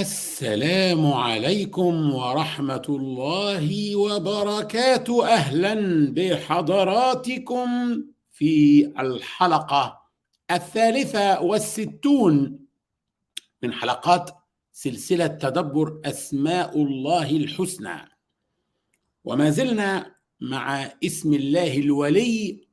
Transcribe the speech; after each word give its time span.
السلام 0.00 1.06
عليكم 1.12 2.14
ورحمة 2.14 2.82
الله 2.88 3.96
وبركاته 3.96 5.26
أهلا 5.26 6.06
بحضراتكم 6.14 7.66
في 8.30 8.84
الحلقة 9.00 10.00
الثالثة 10.50 11.40
والستون 11.40 12.58
من 13.62 13.72
حلقات 13.72 14.30
سلسلة 14.72 15.26
تدبر 15.26 16.00
أسماء 16.04 16.82
الله 16.82 17.30
الحسنى 17.30 18.08
وما 19.24 19.50
زلنا 19.50 20.14
مع 20.40 20.84
اسم 21.04 21.34
الله 21.34 21.78
الولي 21.78 22.66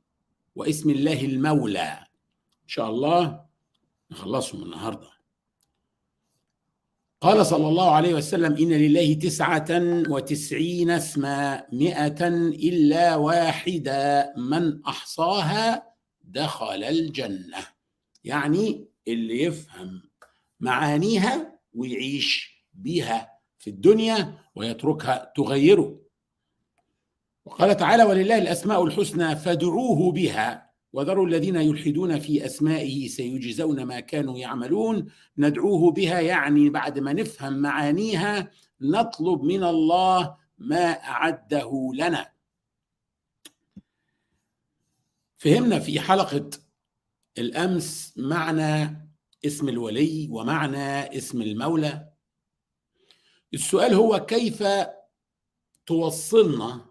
واسم 0.56 0.90
الله 0.90 1.24
المولى 1.24 2.06
إن 2.62 2.68
شاء 2.68 2.90
الله 2.90 3.40
نخلصهم 4.10 4.62
النهارده 4.62 5.19
قال 7.20 7.46
صلى 7.46 7.68
الله 7.68 7.90
عليه 7.94 8.14
وسلم 8.14 8.52
إن 8.56 8.68
لله 8.72 9.14
تسعة 9.14 9.66
وتسعين 10.08 10.90
اسما 10.90 11.64
مئة 11.72 12.28
إلا 12.68 13.16
واحدة 13.16 14.32
من 14.36 14.84
أحصاها 14.84 15.94
دخل 16.24 16.84
الجنة 16.84 17.58
يعني 18.24 18.88
اللي 19.08 19.42
يفهم 19.42 20.02
معانيها 20.60 21.58
ويعيش 21.74 22.56
بها 22.74 23.38
في 23.58 23.70
الدنيا 23.70 24.34
ويتركها 24.54 25.32
تغيره 25.36 26.00
وقال 27.44 27.76
تعالى 27.76 28.02
ولله 28.02 28.38
الأسماء 28.38 28.84
الحسنى 28.84 29.36
فادعوه 29.36 30.12
بها 30.12 30.69
وذروا 30.92 31.26
الذين 31.26 31.56
يلحدون 31.56 32.18
في 32.18 32.46
اسمائه 32.46 33.08
سيجزون 33.08 33.82
ما 33.82 34.00
كانوا 34.00 34.38
يعملون 34.38 35.06
ندعوه 35.38 35.90
بها 35.90 36.20
يعني 36.20 36.70
بعد 36.70 36.98
ما 36.98 37.12
نفهم 37.12 37.52
معانيها 37.52 38.50
نطلب 38.80 39.42
من 39.42 39.64
الله 39.64 40.36
ما 40.58 40.84
اعده 40.92 41.90
لنا 41.94 42.32
فهمنا 45.36 45.78
في 45.78 46.00
حلقه 46.00 46.50
الامس 47.38 48.14
معنى 48.18 48.90
اسم 49.46 49.68
الولي 49.68 50.28
ومعنى 50.30 51.16
اسم 51.18 51.42
المولى 51.42 52.10
السؤال 53.54 53.94
هو 53.94 54.26
كيف 54.26 54.62
توصلنا 55.86 56.86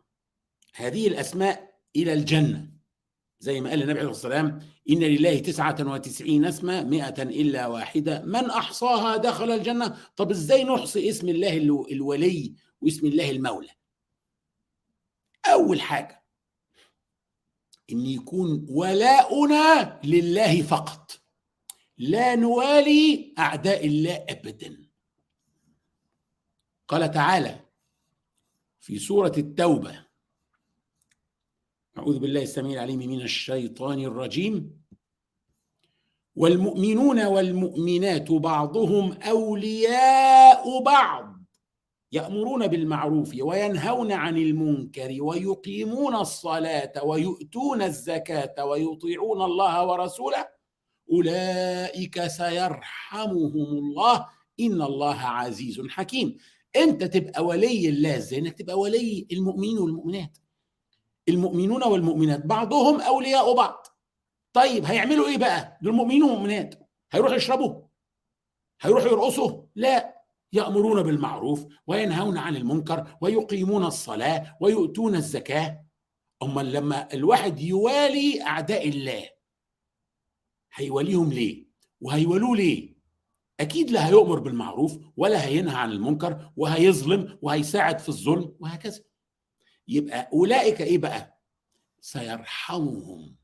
هذه 0.75 1.07
الاسماء 1.07 1.79
الى 1.95 2.13
الجنه 2.13 2.78
زي 3.41 3.61
ما 3.61 3.69
قال 3.69 3.81
النبي 3.83 3.99
عليه 3.99 4.09
الصلاة 4.09 4.33
والسلام 4.41 4.67
إن 4.89 4.99
لله 4.99 5.39
تسعة 5.39 5.75
وتسعين 5.79 6.45
اسما 6.45 6.83
مائة 6.83 7.23
إلا 7.23 7.67
واحدة 7.67 8.21
من 8.25 8.49
أحصاها 8.49 9.17
دخل 9.17 9.51
الجنة 9.51 9.97
طب 10.15 10.31
إزاي 10.31 10.63
نحصي 10.63 11.09
اسم 11.09 11.29
الله 11.29 11.57
الولي 11.91 12.53
واسم 12.81 13.07
الله 13.07 13.29
المولى 13.31 13.69
أول 15.47 15.81
حاجة 15.81 16.23
إن 17.91 17.99
يكون 18.05 18.65
ولاؤنا 18.69 19.99
لله 20.03 20.61
فقط 20.61 21.19
لا 21.97 22.35
نوالي 22.35 23.33
أعداء 23.39 23.87
الله 23.87 24.25
أبدا 24.29 24.87
قال 26.87 27.11
تعالى 27.11 27.59
في 28.79 28.99
سورة 28.99 29.31
التوبة 29.37 30.08
أعوذ 31.99 32.19
بالله 32.19 32.41
السميع 32.43 32.73
العليم 32.83 32.99
من 32.99 33.21
الشيطان 33.21 33.99
الرجيم 33.99 34.83
والمؤمنون 36.35 37.25
والمؤمنات 37.25 38.31
بعضهم 38.31 39.11
أولياء 39.11 40.83
بعض 40.83 41.35
يأمرون 42.11 42.67
بالمعروف 42.67 43.33
وينهون 43.41 44.11
عن 44.11 44.37
المنكر 44.37 45.15
ويقيمون 45.21 46.15
الصلاة 46.15 47.03
ويؤتون 47.05 47.81
الزكاة 47.81 48.65
ويطيعون 48.65 49.41
الله 49.41 49.85
ورسوله 49.87 50.47
أولئك 51.11 52.27
سيرحمهم 52.27 53.55
الله 53.77 54.25
إن 54.59 54.81
الله 54.81 55.17
عزيز 55.19 55.81
حكيم 55.89 56.35
أنت 56.75 57.03
تبقى 57.03 57.45
ولي 57.45 57.89
الله 57.89 58.17
إزاي 58.17 58.39
إنك 58.39 58.57
تبقى 58.57 58.79
ولي 58.79 59.27
المؤمنين 59.31 59.77
والمؤمنات 59.77 60.37
المؤمنون 61.29 61.83
والمؤمنات 61.83 62.45
بعضهم 62.45 63.01
اولياء 63.01 63.55
بعض 63.55 63.87
طيب 64.53 64.85
هيعملوا 64.85 65.27
ايه 65.27 65.37
بقى 65.37 65.79
دول 65.81 65.93
مؤمنين 65.93 66.23
ومؤمنات 66.23 66.89
هيروحوا 67.11 67.35
يشربوا 67.35 67.81
هيروحوا 68.81 69.07
يرقصوا 69.09 69.61
لا 69.75 70.15
يامرون 70.53 71.03
بالمعروف 71.03 71.65
وينهون 71.87 72.37
عن 72.37 72.55
المنكر 72.55 73.17
ويقيمون 73.21 73.85
الصلاه 73.85 74.57
ويؤتون 74.61 75.15
الزكاه 75.15 75.85
اما 76.43 76.61
لما 76.61 77.13
الواحد 77.13 77.59
يوالي 77.59 78.43
اعداء 78.43 78.89
الله 78.89 79.29
هيواليهم 80.73 81.33
ليه 81.33 81.67
وهيولوه 82.01 82.55
ليه 82.55 82.95
اكيد 83.59 83.91
لا 83.91 84.07
هيؤمر 84.07 84.39
بالمعروف 84.39 84.97
ولا 85.17 85.45
هينهى 85.45 85.75
عن 85.75 85.91
المنكر 85.91 86.51
وهيظلم 86.57 87.39
وهيساعد 87.41 87.99
في 87.99 88.09
الظلم 88.09 88.55
وهكذا 88.59 88.99
يبقى 89.89 90.29
اولئك 90.33 90.81
ايه 90.81 90.97
بقى 90.97 91.41
سيرحمهم 92.01 93.35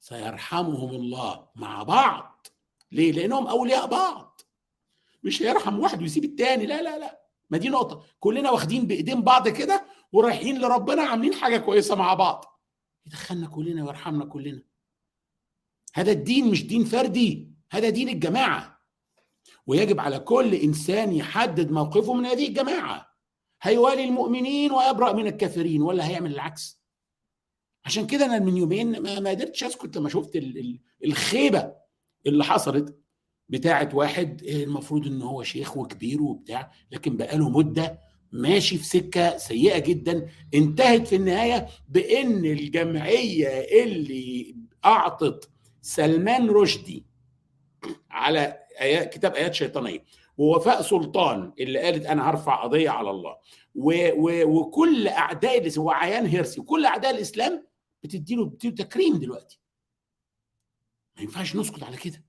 سيرحمهم 0.00 0.90
الله 0.90 1.48
مع 1.54 1.82
بعض 1.82 2.46
ليه 2.92 3.12
لانهم 3.12 3.46
اولياء 3.46 3.86
بعض 3.86 4.40
مش 5.24 5.42
هيرحم 5.42 5.78
واحد 5.78 6.02
ويسيب 6.02 6.24
التاني 6.24 6.66
لا 6.66 6.82
لا 6.82 6.98
لا 6.98 7.22
ما 7.50 7.58
دي 7.58 7.68
نقطه 7.68 8.04
كلنا 8.20 8.50
واخدين 8.50 8.86
بايدين 8.86 9.22
بعض 9.22 9.48
كده 9.48 9.86
ورايحين 10.12 10.60
لربنا 10.60 11.02
عاملين 11.02 11.34
حاجه 11.34 11.56
كويسه 11.56 11.94
مع 11.94 12.14
بعض 12.14 12.62
يدخلنا 13.06 13.46
كلنا 13.46 13.84
ويرحمنا 13.84 14.24
كلنا 14.24 14.62
هذا 15.94 16.12
الدين 16.12 16.50
مش 16.50 16.64
دين 16.66 16.84
فردي 16.84 17.52
هذا 17.70 17.88
دين 17.90 18.08
الجماعه 18.08 18.80
ويجب 19.66 20.00
على 20.00 20.18
كل 20.18 20.54
انسان 20.54 21.12
يحدد 21.12 21.70
موقفه 21.70 22.14
من 22.14 22.26
هذه 22.26 22.48
الجماعه 22.48 23.11
هيوالي 23.64 24.04
المؤمنين 24.04 24.72
ويبرأ 24.72 25.12
من 25.12 25.26
الكافرين 25.26 25.82
ولا 25.82 26.08
هيعمل 26.08 26.32
العكس 26.34 26.80
عشان 27.84 28.06
كده 28.06 28.24
انا 28.26 28.38
من 28.38 28.56
يومين 28.56 29.02
ما 29.22 29.30
قدرتش 29.30 29.64
اسكت 29.64 29.96
لما 29.96 30.08
شفت 30.08 30.42
الخيبه 31.04 31.72
اللي 32.26 32.44
حصلت 32.44 32.98
بتاعه 33.48 33.88
واحد 33.94 34.44
آه، 34.44 34.62
المفروض 34.62 35.06
ان 35.06 35.22
هو 35.22 35.42
شيخ 35.42 35.76
وكبير 35.76 36.22
وبتاع 36.22 36.72
لكن 36.90 37.16
بقاله 37.16 37.48
مده 37.50 38.00
ماشي 38.32 38.78
في 38.78 38.84
سكه 38.84 39.36
سيئه 39.36 39.78
جدا 39.78 40.28
انتهت 40.54 41.08
في 41.08 41.16
النهايه 41.16 41.68
بان 41.88 42.44
الجمعيه 42.44 43.48
اللي 43.84 44.56
اعطت 44.84 45.50
سلمان 45.82 46.50
رشدي 46.50 47.06
على 48.10 48.58
كتاب 49.12 49.34
ايات 49.34 49.54
شيطانيه 49.54 50.04
ووفاء 50.38 50.82
سلطان 50.82 51.52
اللي 51.60 51.78
قالت 51.78 52.06
انا 52.06 52.30
هرفع 52.30 52.62
قضيه 52.62 52.90
على 52.90 53.10
الله 53.10 53.36
و 53.74 53.92
و 54.22 54.44
وكل 54.60 55.08
اعداء 55.08 55.78
وعيان 55.78 56.26
هيرسي 56.26 56.60
وكل 56.60 56.84
اعداء 56.86 57.10
الاسلام 57.10 57.66
بتدي 58.02 58.34
له 58.34 58.50
تكريم 58.60 59.18
دلوقتي 59.18 59.58
ما 61.16 61.22
ينفعش 61.22 61.56
نسكت 61.56 61.82
على 61.82 61.96
كده 61.96 62.22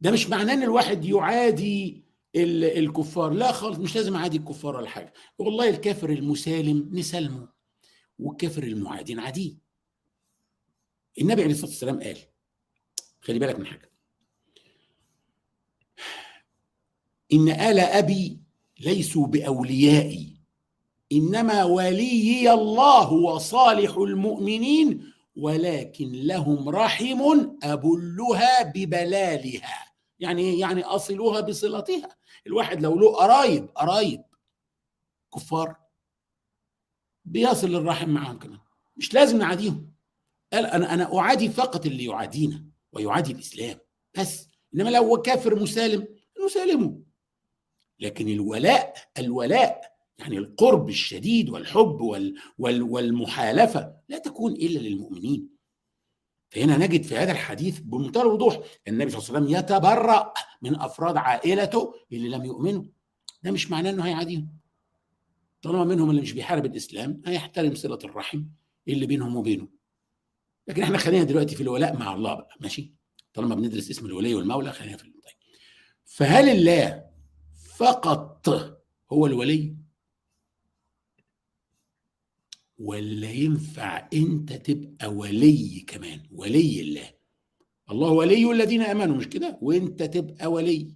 ده 0.00 0.10
مش 0.10 0.26
معناه 0.28 0.54
ان 0.54 0.62
الواحد 0.62 1.04
يعادي 1.04 2.04
الكفار 2.36 3.30
لا 3.30 3.52
خالص 3.52 3.78
مش 3.78 3.96
لازم 3.96 4.14
اعادي 4.16 4.36
الكفار 4.36 4.76
ولا 4.76 4.88
حاجه 4.88 5.12
والله 5.38 5.68
الكافر 5.68 6.10
المسالم 6.10 6.90
نسلمه 6.98 7.48
والكافر 8.18 8.62
المعادي 8.62 9.14
نعاديه 9.14 9.56
النبي 11.20 11.42
عليه 11.42 11.52
الصلاه 11.52 11.70
والسلام 11.70 12.02
قال 12.02 12.16
خلي 13.20 13.38
بالك 13.38 13.58
من 13.58 13.66
حاجه 13.66 13.89
إن 17.32 17.48
آل 17.48 17.80
أبي 17.80 18.40
ليسوا 18.80 19.26
بأوليائي 19.26 20.36
إنما 21.12 21.64
وليي 21.64 22.50
الله 22.50 23.12
وصالح 23.12 23.96
المؤمنين 23.96 25.12
ولكن 25.36 26.12
لهم 26.12 26.68
رحم 26.68 27.48
أبلها 27.62 28.62
ببلالها 28.74 29.92
يعني 30.18 30.42
إيه؟ 30.42 30.60
يعني 30.60 30.82
أصلها 30.82 31.40
بصلتها 31.40 32.08
الواحد 32.46 32.82
لو 32.82 32.98
له 32.98 33.16
قرايب 33.16 33.68
قرايب 33.70 34.22
كفار 35.34 35.76
بيصل 37.24 37.74
الرحم 37.74 38.10
معاهم 38.10 38.38
كمان 38.38 38.58
مش 38.96 39.14
لازم 39.14 39.38
نعاديهم 39.38 39.90
قال 40.52 40.66
أنا 40.66 40.94
أنا 40.94 41.18
أعادي 41.18 41.48
فقط 41.50 41.86
اللي 41.86 42.04
يعادينا 42.04 42.64
ويعادي 42.92 43.32
الإسلام 43.32 43.78
بس 44.18 44.48
إنما 44.74 44.88
لو 44.88 45.16
كافر 45.16 45.60
مسالم 45.62 46.06
نسالمه 46.46 47.00
لكن 48.00 48.28
الولاء 48.28 48.94
الولاء 49.18 49.96
يعني 50.18 50.38
القرب 50.38 50.88
الشديد 50.88 51.50
والحب 51.50 52.00
وال 52.00 52.34
وال 52.58 52.82
والمحالفة 52.82 53.94
لا 54.08 54.18
تكون 54.18 54.52
إلا 54.52 54.78
للمؤمنين 54.78 55.48
فهنا 56.50 56.76
نجد 56.78 57.02
في 57.02 57.16
هذا 57.16 57.32
الحديث 57.32 57.78
بمنتهى 57.80 58.22
الوضوح 58.22 58.60
النبي 58.88 59.10
صلى 59.10 59.18
الله 59.18 59.36
عليه 59.36 59.58
وسلم 59.58 59.58
يتبرأ 59.76 60.32
من 60.62 60.76
أفراد 60.76 61.16
عائلته 61.16 61.94
اللي 62.12 62.28
لم 62.28 62.44
يؤمنوا 62.44 62.84
ده 63.42 63.50
مش 63.50 63.70
معناه 63.70 63.90
أنه 63.90 64.04
هيعاديهم 64.06 64.60
طالما 65.62 65.84
منهم 65.84 66.10
اللي 66.10 66.20
مش 66.22 66.32
بيحارب 66.32 66.66
الإسلام 66.66 67.22
هيحترم 67.26 67.74
صلة 67.74 67.98
الرحم 68.04 68.42
اللي 68.88 69.06
بينهم 69.06 69.36
وبينه 69.36 69.68
لكن 70.68 70.82
احنا 70.82 70.98
خلينا 70.98 71.24
دلوقتي 71.24 71.54
في 71.56 71.62
الولاء 71.62 71.96
مع 71.96 72.14
الله 72.14 72.34
بقى 72.34 72.56
ماشي 72.60 72.92
طالما 73.34 73.54
بندرس 73.54 73.90
اسم 73.90 74.06
الولي 74.06 74.34
والمولى 74.34 74.72
خلينا 74.72 74.96
في 74.96 75.04
طيب 75.04 75.14
فهل 76.04 76.48
الله 76.48 77.09
فقط 77.80 78.48
هو 79.12 79.26
الولي 79.26 79.76
ولا 82.78 83.30
ينفع 83.30 84.08
انت 84.14 84.52
تبقى 84.52 85.08
ولي 85.08 85.80
كمان 85.80 86.22
ولي 86.32 86.80
الله 86.80 87.10
الله 87.90 88.10
ولي 88.10 88.50
الذين 88.50 88.82
امنوا 88.82 89.16
مش 89.16 89.28
كده 89.28 89.58
وانت 89.62 90.02
تبقى 90.02 90.46
ولي 90.46 90.94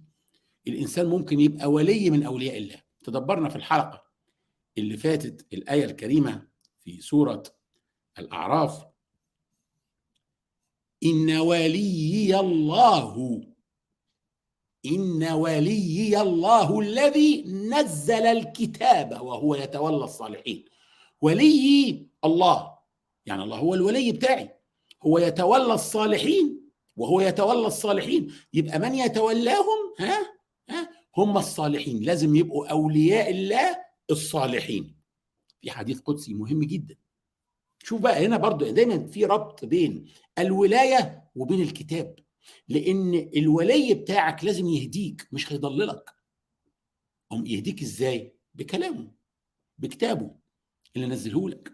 الانسان 0.67 1.05
ممكن 1.05 1.39
يبقى 1.39 1.71
ولي 1.71 2.09
من 2.09 2.23
اولياء 2.23 2.57
الله 2.57 2.81
تدبرنا 3.03 3.49
في 3.49 3.55
الحلقه 3.55 4.03
اللي 4.77 4.97
فاتت 4.97 5.53
الايه 5.53 5.85
الكريمه 5.85 6.47
في 6.79 7.01
سوره 7.01 7.43
الاعراف 8.19 8.85
ان 11.05 11.31
وليي 11.37 12.39
الله 12.39 13.41
إن 14.85 15.23
وليي 15.23 16.21
الله 16.21 16.79
الذي 16.79 17.41
نزل 17.47 18.25
الكتاب 18.25 19.21
وهو 19.21 19.55
يتولى 19.55 19.95
الصالحين 20.03 20.65
وليي 21.21 22.07
الله 22.25 22.75
يعني 23.25 23.43
الله 23.43 23.57
هو 23.57 23.73
الولي 23.73 24.11
بتاعي 24.11 24.49
هو 25.03 25.17
يتولى 25.17 25.73
الصالحين 25.73 26.61
وهو 26.95 27.21
يتولى 27.21 27.67
الصالحين 27.67 28.31
يبقى 28.53 28.79
من 28.79 28.95
يتولاهم 28.95 29.77
ها 29.99 30.17
ها 30.69 30.89
هم 31.17 31.37
الصالحين 31.37 32.03
لازم 32.03 32.35
يبقوا 32.35 32.67
أولياء 32.67 33.31
الله 33.31 33.77
الصالحين 34.11 34.95
في 35.61 35.71
حديث 35.71 35.99
قدسي 35.99 36.33
مهم 36.33 36.63
جدا 36.63 36.95
شوف 37.83 38.01
بقى 38.01 38.25
هنا 38.25 38.37
برضو 38.37 38.71
دايما 38.71 39.07
في 39.07 39.25
ربط 39.25 39.65
بين 39.65 40.05
الولاية 40.39 41.23
وبين 41.35 41.61
الكتاب 41.61 42.15
لان 42.69 43.29
الولي 43.35 43.93
بتاعك 43.93 44.43
لازم 44.43 44.67
يهديك 44.67 45.27
مش 45.31 45.53
هيضللك 45.53 46.13
قام 47.29 47.45
يهديك 47.45 47.81
ازاي 47.81 48.33
بكلامه 48.55 49.11
بكتابه 49.77 50.35
اللي 50.95 51.07
نزله 51.07 51.49
لك 51.49 51.71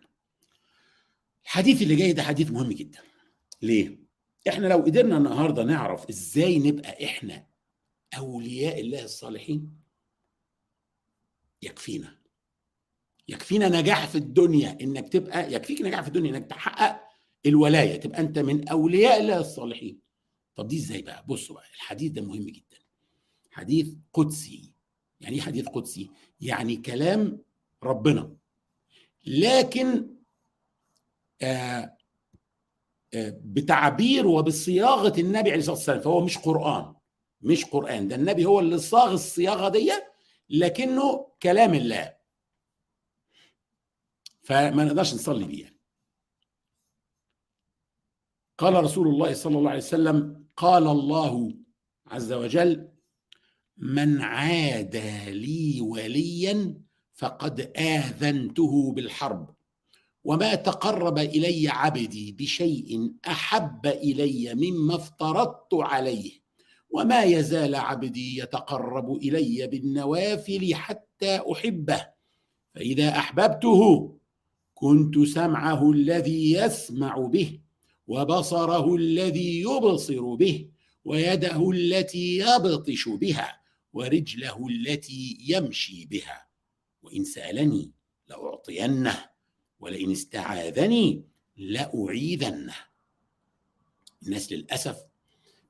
الحديث 1.44 1.82
اللي 1.82 1.96
جاي 1.96 2.14
ده 2.14 2.24
حديث 2.24 2.52
مهم 2.52 2.72
جدا 2.72 3.00
ليه 3.62 3.98
احنا 4.50 4.68
لو 4.68 4.78
قدرنا 4.78 5.18
النهارده 5.18 5.64
نعرف 5.64 6.10
ازاي 6.10 6.60
نبقى 6.60 7.06
احنا 7.06 7.48
اولياء 8.18 8.82
الله 8.82 9.04
الصالحين 9.04 9.82
يكفينا 11.62 12.18
يكفينا 13.28 13.70
نجاح 13.70 14.08
في 14.08 14.18
الدنيا 14.18 14.78
انك 14.82 15.10
تبقى 15.10 15.54
يكفيك 15.54 15.82
نجاح 15.82 16.02
في 16.02 16.08
الدنيا 16.08 16.32
انك 16.32 16.46
تحقق 16.50 17.02
الولايه 17.46 17.96
تبقى 17.96 18.20
انت 18.22 18.40
من 18.40 18.70
اولياء 18.70 19.20
الله 19.22 19.40
الصالحين 19.40 20.02
طب 20.62 20.68
دي 20.68 20.78
ازاي 20.78 21.02
بقى 21.02 21.26
بصوا 21.30 21.56
بقى 21.56 21.66
الحديث 21.76 22.12
ده 22.12 22.22
مهم 22.22 22.46
جدا 22.50 22.78
حديث 23.52 23.94
قدسي 24.14 24.74
يعني 25.22 25.36
ايه 25.36 25.42
حديث 25.42 25.68
قدسي 25.68 26.12
يعني 26.42 26.76
كلام 26.76 27.42
ربنا 27.84 28.36
لكن 29.26 30.08
آآ 31.42 31.44
آه، 31.44 31.46
آآ 31.46 31.96
آه، 33.28 33.40
بتعبير 33.44 34.28
وبصياغه 34.28 35.20
النبي 35.20 35.50
عليه 35.50 35.60
الصلاه 35.60 35.76
والسلام 35.76 36.00
فهو 36.02 36.26
مش 36.26 36.38
قران 36.38 36.96
مش 37.42 37.66
قران 37.66 38.08
ده 38.08 38.16
النبي 38.16 38.46
هو 38.46 38.60
اللي 38.60 38.78
صاغ 38.78 39.12
الصياغه 39.12 39.70
دي 39.70 39.92
لكنه 40.50 41.28
كلام 41.44 41.74
الله 41.74 42.16
فما 44.44 44.84
نقدرش 44.86 45.14
نصلي 45.14 45.46
بيه 45.46 45.64
يعني. 45.64 45.78
قال 48.58 48.84
رسول 48.84 49.08
الله 49.08 49.34
صلى 49.34 49.58
الله 49.58 49.70
عليه 49.70 49.80
وسلم 49.80 50.41
قال 50.58 50.88
الله 50.88 51.54
عز 52.08 52.34
وجل 52.34 52.88
من 53.78 54.22
عادى 54.22 55.32
لي 55.32 55.82
وليا 55.82 56.78
فقد 57.14 57.62
اذنته 57.78 58.92
بالحرب 58.92 59.54
وما 60.24 60.56
تقرب 60.56 61.18
الي 61.20 61.68
عبدي 61.70 62.32
بشيء 62.32 63.12
احب 63.28 63.86
الي 63.86 64.54
مما 64.56 64.96
افترضت 64.96 65.74
عليه 65.74 66.42
وما 66.90 67.24
يزال 67.24 67.76
عبدي 67.76 68.40
يتقرب 68.40 69.12
الي 69.16 69.68
بالنوافل 69.68 70.76
حتى 70.76 71.40
احبه 71.52 72.08
فاذا 72.76 73.10
احببته 73.18 74.14
كنت 74.74 75.20
سمعه 75.20 75.92
الذي 75.92 76.52
يسمع 76.54 77.16
به 77.18 77.60
وبصره 78.12 78.96
الذي 78.96 79.62
يبصر 79.62 80.36
به 80.36 80.68
ويده 81.06 81.72
التي 81.72 82.38
يبطش 82.38 83.10
بها 83.10 83.62
ورجله 83.94 84.68
التي 84.68 85.38
يمشي 85.48 86.06
بها 86.06 86.48
وان 87.04 87.24
سالني 87.24 87.92
لاعطينه 88.28 89.26
ولئن 89.80 90.12
استعاذني 90.12 91.24
لاعيذنه 91.58 92.76
الناس 94.24 94.52
للاسف 94.52 94.98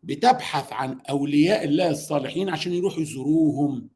بتبحث 0.03 0.73
عن 0.73 0.99
اولياء 1.09 1.63
الله 1.63 1.89
الصالحين 1.89 2.49
عشان 2.49 2.73
يروحوا 2.73 3.01
يزوروهم 3.01 3.89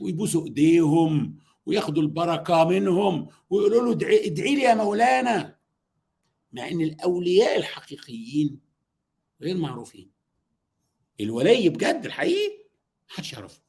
ويبوسوا 0.00 0.44
ايديهم 0.44 1.36
وياخدوا 1.66 2.02
البركه 2.02 2.64
منهم 2.64 3.26
ويقولوا 3.50 3.94
له 3.94 4.26
ادعي 4.26 4.54
لي 4.54 4.60
يا 4.62 4.74
مولانا 4.74 5.59
مع 6.52 6.68
ان 6.68 6.80
الاولياء 6.80 7.56
الحقيقيين 7.58 8.60
غير 9.42 9.56
معروفين 9.56 10.10
الولي 11.20 11.68
بجد 11.68 12.04
الحقيقي 12.06 12.64
محدش 13.10 13.32
يعرفه 13.32 13.62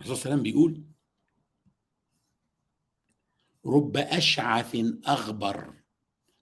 الرسول 0.00 0.16
صلى 0.16 0.32
الله 0.32 0.32
عليه 0.32 0.36
وسلم 0.36 0.42
بيقول 0.42 0.84
رب 3.66 3.96
اشعث 3.96 4.76
اغبر 5.08 5.74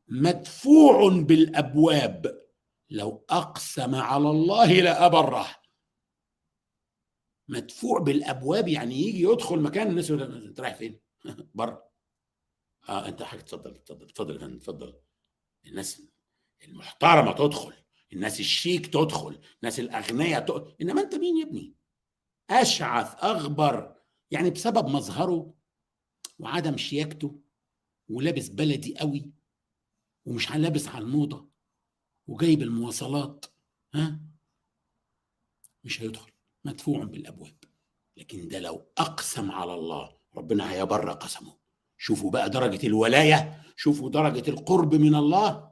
مدفوع 0.08 1.08
بالابواب 1.12 2.42
لو 2.90 3.24
اقسم 3.30 3.94
على 3.94 4.30
الله 4.30 4.72
لابره 4.72 5.46
مدفوع 7.48 7.98
بالابواب 7.98 8.68
يعني 8.68 8.94
يجي 8.94 9.22
يدخل 9.22 9.60
مكان 9.60 9.90
الناس 9.90 10.10
انت 10.10 10.60
رايح 10.60 10.74
فين؟ 10.74 11.00
بره 11.54 11.90
اه 12.88 13.08
انت 13.08 13.22
حاجه 13.22 13.40
تفضل 13.40 13.76
يا 14.30 14.38
فندم 14.38 14.58
تفضل. 14.58 14.94
الناس 15.66 16.02
المحترمه 16.64 17.32
تدخل 17.32 17.72
الناس 18.12 18.40
الشيك 18.40 18.86
تدخل 18.86 19.40
الناس 19.62 19.80
الاغنياء 19.80 20.40
تدخل. 20.40 20.74
انما 20.80 21.00
انت 21.00 21.14
مين 21.14 21.36
يا 21.38 21.44
ابني 21.44 21.74
اشعث 22.50 23.24
اغبر 23.24 23.96
يعني 24.30 24.50
بسبب 24.50 24.88
مظهره 24.88 25.54
وعدم 26.38 26.76
شياكته 26.76 27.40
ولابس 28.08 28.48
بلدي 28.48 28.98
قوي 28.98 29.32
ومش 30.24 30.50
لابس 30.50 30.88
على 30.88 31.04
الموضه 31.04 31.50
وجايب 32.26 32.62
المواصلات 32.62 33.46
ها 33.94 34.20
مش 35.84 36.02
هيدخل 36.02 36.30
مدفوع 36.64 37.04
بالابواب 37.04 37.56
لكن 38.16 38.48
ده 38.48 38.58
لو 38.58 38.86
اقسم 38.98 39.50
على 39.50 39.74
الله 39.74 40.20
ربنا 40.36 40.72
هيبر 40.72 41.12
قسمه 41.12 41.59
شوفوا 42.02 42.30
بقى 42.30 42.50
درجة 42.50 42.86
الولاية 42.86 43.62
شوفوا 43.76 44.10
درجة 44.10 44.50
القرب 44.50 44.94
من 44.94 45.14
الله 45.14 45.70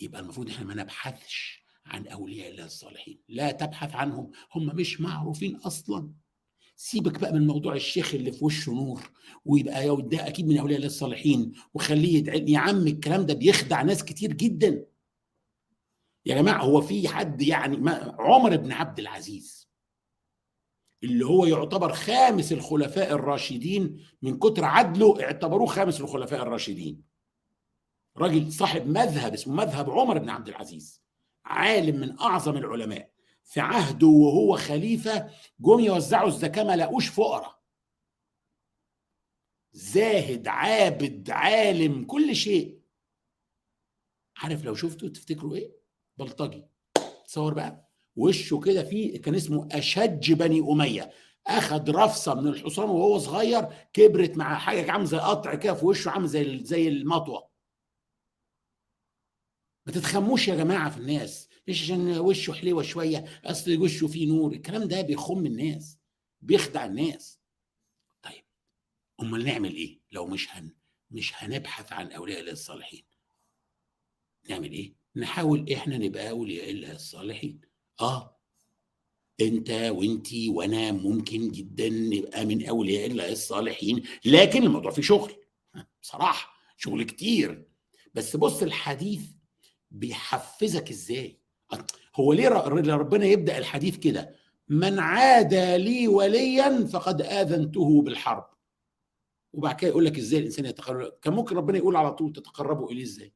يبقى 0.00 0.20
المفروض 0.20 0.50
احنا 0.50 0.64
ما 0.66 0.74
نبحثش 0.74 1.64
عن 1.86 2.06
أولياء 2.06 2.48
الله 2.50 2.64
الصالحين 2.64 3.20
لا 3.28 3.52
تبحث 3.52 3.94
عنهم 3.94 4.30
هم 4.54 4.76
مش 4.76 5.00
معروفين 5.00 5.56
أصلا 5.56 6.12
سيبك 6.76 7.20
بقى 7.20 7.32
من 7.32 7.46
موضوع 7.46 7.74
الشيخ 7.74 8.14
اللي 8.14 8.32
في 8.32 8.44
وشه 8.44 8.72
نور 8.72 9.10
ويبقى 9.44 9.96
ده 10.02 10.26
اكيد 10.28 10.46
من 10.48 10.58
اولياء 10.58 10.76
الله 10.76 10.86
الصالحين 10.88 11.52
وخليه 11.74 12.14
يدعي 12.18 12.44
يا 12.48 12.58
عم 12.58 12.86
الكلام 12.86 13.26
ده 13.26 13.34
بيخدع 13.34 13.82
ناس 13.82 14.04
كتير 14.04 14.32
جدا 14.32 14.86
يا 16.26 16.34
جماعه 16.34 16.62
هو 16.62 16.80
في 16.80 17.08
حد 17.08 17.42
يعني 17.42 17.76
ما 17.76 18.16
عمر 18.18 18.56
بن 18.56 18.72
عبد 18.72 18.98
العزيز 18.98 19.69
اللي 21.02 21.26
هو 21.26 21.44
يعتبر 21.46 21.92
خامس 21.92 22.52
الخلفاء 22.52 23.12
الراشدين 23.14 24.04
من 24.22 24.38
كتر 24.38 24.64
عدله 24.64 25.22
اعتبروه 25.22 25.66
خامس 25.66 26.00
الخلفاء 26.00 26.42
الراشدين 26.42 27.02
راجل 28.16 28.52
صاحب 28.52 28.86
مذهب 28.86 29.32
اسمه 29.32 29.54
مذهب 29.54 29.90
عمر 29.90 30.18
بن 30.18 30.28
عبد 30.28 30.48
العزيز 30.48 31.02
عالم 31.44 32.00
من 32.00 32.18
اعظم 32.18 32.56
العلماء 32.56 33.10
في 33.44 33.60
عهده 33.60 34.06
وهو 34.06 34.56
خليفه 34.56 35.30
جم 35.60 35.80
يوزعوا 35.80 36.28
الزكاه 36.28 36.64
ما 36.64 36.76
لاقوش 36.76 37.08
فقراء 37.08 37.60
زاهد 39.72 40.48
عابد 40.48 41.30
عالم 41.30 42.04
كل 42.04 42.36
شيء 42.36 42.80
عارف 44.36 44.64
لو 44.64 44.74
شفته 44.74 45.08
تفتكروا 45.08 45.54
ايه 45.54 45.72
بلطجي 46.18 46.64
تصور 47.26 47.54
بقى 47.54 47.89
وشه 48.16 48.60
كده 48.60 48.82
فيه 48.84 49.20
كان 49.20 49.34
اسمه 49.34 49.68
اشج 49.72 50.32
بني 50.32 50.60
اميه 50.60 51.12
اخد 51.46 51.90
رفصه 51.90 52.34
من 52.34 52.48
الحصان 52.48 52.88
وهو 52.88 53.18
صغير 53.18 53.68
كبرت 53.92 54.36
مع 54.36 54.58
حاجه 54.58 54.92
عامل 54.92 55.06
زي 55.06 55.16
قطع 55.18 55.54
كده 55.54 55.74
في 55.74 55.86
وشه 55.86 56.10
عامل 56.10 56.28
زي 56.28 56.60
زي 56.64 56.88
المطوه 56.88 57.50
ما 59.86 59.92
تتخموش 59.92 60.48
يا 60.48 60.54
جماعه 60.54 60.90
في 60.90 60.96
الناس 60.98 61.48
مش 61.68 61.82
عشان 61.82 62.18
وشه 62.18 62.52
حليوه 62.52 62.82
شويه 62.82 63.24
اصل 63.44 63.78
وشه 63.78 64.06
فيه 64.06 64.26
نور 64.28 64.52
الكلام 64.52 64.88
ده 64.88 65.00
بيخم 65.02 65.46
الناس 65.46 65.98
بيخدع 66.40 66.84
الناس 66.86 67.40
طيب 68.22 68.44
امال 69.22 69.44
نعمل 69.44 69.74
ايه 69.74 70.00
لو 70.12 70.26
مش 70.26 70.48
هن 70.56 70.70
مش 71.10 71.32
هنبحث 71.36 71.92
عن 71.92 72.12
اولياء 72.12 72.50
الصالحين 72.50 73.04
نعمل 74.50 74.72
ايه 74.72 74.94
نحاول 75.16 75.72
احنا 75.72 75.98
نبقى 75.98 76.30
اولياء 76.30 76.90
الصالحين 76.94 77.60
اه 78.02 78.40
انت 79.40 79.70
وانتي 79.70 80.48
وانا 80.48 80.92
ممكن 80.92 81.50
جدا 81.50 81.88
نبقى 81.88 82.46
من 82.46 82.66
اولياء 82.66 83.06
الله 83.06 83.32
الصالحين 83.32 84.02
لكن 84.24 84.62
الموضوع 84.62 84.90
فيه 84.90 85.02
شغل 85.02 85.32
بصراحه 86.02 86.52
شغل 86.76 87.02
كتير 87.02 87.66
بس 88.14 88.36
بص 88.36 88.62
الحديث 88.62 89.20
بيحفزك 89.90 90.90
ازاي 90.90 91.40
هو 92.16 92.32
ليه 92.32 92.48
ربنا 92.48 93.24
يبدا 93.24 93.58
الحديث 93.58 93.96
كده 93.96 94.34
من 94.68 94.98
عادى 94.98 95.76
لي 95.78 96.08
وليا 96.08 96.86
فقد 96.86 97.22
اذنته 97.22 98.02
بالحرب 98.02 98.44
وبعد 99.52 99.76
كده 99.76 99.90
يقول 99.90 100.04
لك 100.04 100.18
ازاي 100.18 100.40
الانسان 100.40 100.66
يتقرب 100.66 101.12
كان 101.22 101.32
ممكن 101.32 101.56
ربنا 101.56 101.78
يقول 101.78 101.96
على 101.96 102.12
طول 102.12 102.32
تتقربوا 102.32 102.90
اليه 102.90 103.02
ازاي 103.02 103.32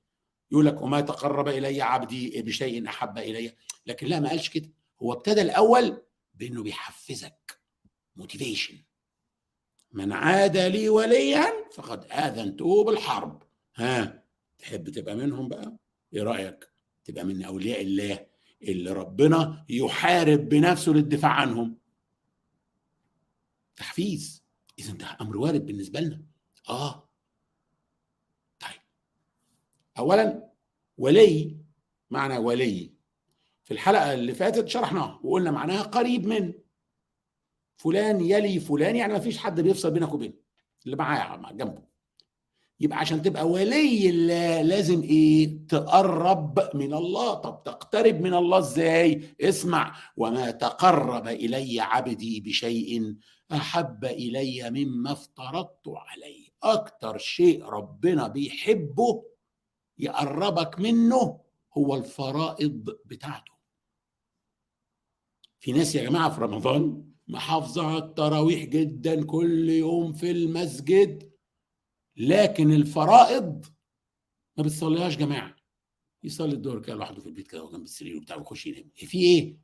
يقول 0.55 0.67
لك 0.67 0.83
وما 0.83 1.01
تقرب 1.01 1.49
الي 1.49 1.83
عبدي 1.83 2.43
بشيء 2.43 2.89
احب 2.89 3.19
الي 3.19 3.57
لكن 3.87 4.07
لا 4.07 4.21
ما 4.21 4.29
قالش 4.29 4.49
كده 4.49 4.71
هو 5.03 5.13
ابتدى 5.13 5.43
الاول 5.43 6.03
بانه 6.35 6.63
بيحفزك 6.63 7.61
موتيفيشن 8.17 8.79
من 9.93 10.13
عاد 10.13 10.57
لي 10.57 10.89
وليا 10.89 11.45
فقد 11.73 12.05
اذنته 12.13 12.85
بالحرب 12.85 13.43
ها 13.77 14.25
تحب 14.59 14.91
تبقى 14.91 15.15
منهم 15.17 15.49
بقى 15.49 15.77
ايه 16.13 16.23
رايك 16.23 16.73
تبقى 17.05 17.25
من 17.25 17.43
اولياء 17.45 17.81
الله 17.83 18.27
اللي 18.63 18.93
ربنا 18.93 19.65
يحارب 19.69 20.49
بنفسه 20.49 20.93
للدفاع 20.93 21.31
عنهم 21.31 21.77
تحفيز 23.77 24.45
اذا 24.79 24.93
ده 24.93 25.17
امر 25.21 25.37
وارد 25.37 25.67
بالنسبه 25.67 26.01
لنا 26.01 26.23
اه 26.69 27.11
اولا 29.99 30.49
ولي 30.99 31.57
معنى 32.11 32.39
ولي 32.39 32.93
في 33.65 33.75
الحلقه 33.75 34.15
اللي 34.15 34.35
فاتت 34.35 34.69
شرحناها 34.69 35.21
وقلنا 35.25 35.51
معناها 35.51 35.83
قريب 35.83 36.27
من 36.27 36.53
فلان 37.77 38.21
يلي 38.21 38.61
فلان 38.61 38.97
يعني 38.97 39.13
ما 39.13 39.19
فيش 39.19 39.39
حد 39.39 39.61
بيفصل 39.61 39.91
بينك 39.91 40.15
وبينه 40.15 40.35
اللي 40.87 40.97
معاه 40.97 41.53
جنبه 41.53 41.95
يبقى 42.81 42.99
عشان 42.99 43.23
تبقى 43.23 43.49
ولي 43.49 44.11
الله 44.11 44.63
لازم 44.63 45.03
ايه 45.03 45.67
تقرب 45.69 46.71
من 46.75 46.95
الله 46.95 47.35
طب 47.35 47.63
تقترب 47.65 48.21
من 48.21 48.35
الله 48.35 48.59
ازاي 48.59 49.35
اسمع 49.41 49.97
وما 50.17 50.51
تقرب 50.51 51.29
الي 51.29 51.81
عبدي 51.81 52.41
بشيء 52.41 53.15
احب 53.53 54.05
الي 54.05 54.71
مما 54.71 55.13
افترضت 55.13 55.89
عليه 55.89 56.47
اكتر 56.63 57.19
شيء 57.19 57.65
ربنا 57.65 58.29
بيحبه 58.29 59.25
يقربك 59.99 60.79
منه 60.81 61.41
هو 61.79 61.95
الفرائض 61.97 62.97
بتاعته 63.05 63.53
في 65.61 65.73
ناس 65.73 65.95
يا 65.95 66.03
جماعه 66.05 66.31
في 66.35 66.41
رمضان 66.41 67.05
محافظه 67.29 67.87
على 67.87 67.99
التراويح 67.99 68.65
جدا 68.65 69.25
كل 69.27 69.71
يوم 69.71 70.13
في 70.13 70.31
المسجد 70.31 71.33
لكن 72.17 72.73
الفرائض 72.73 73.67
ما 74.57 74.65
بتصليهاش 74.65 75.17
جماعه 75.17 75.57
يصلي 76.23 76.53
الظهر 76.53 76.81
كده 76.81 76.95
لوحده 76.95 77.21
في 77.21 77.27
البيت 77.27 77.47
كده 77.47 77.71
جنب 77.71 77.83
السرير 77.83 78.17
وبتاع 78.17 78.37
ويخش 78.37 78.67
ينام 78.67 78.91
إيه 79.03 79.07
في 79.07 79.19
ايه 79.19 79.57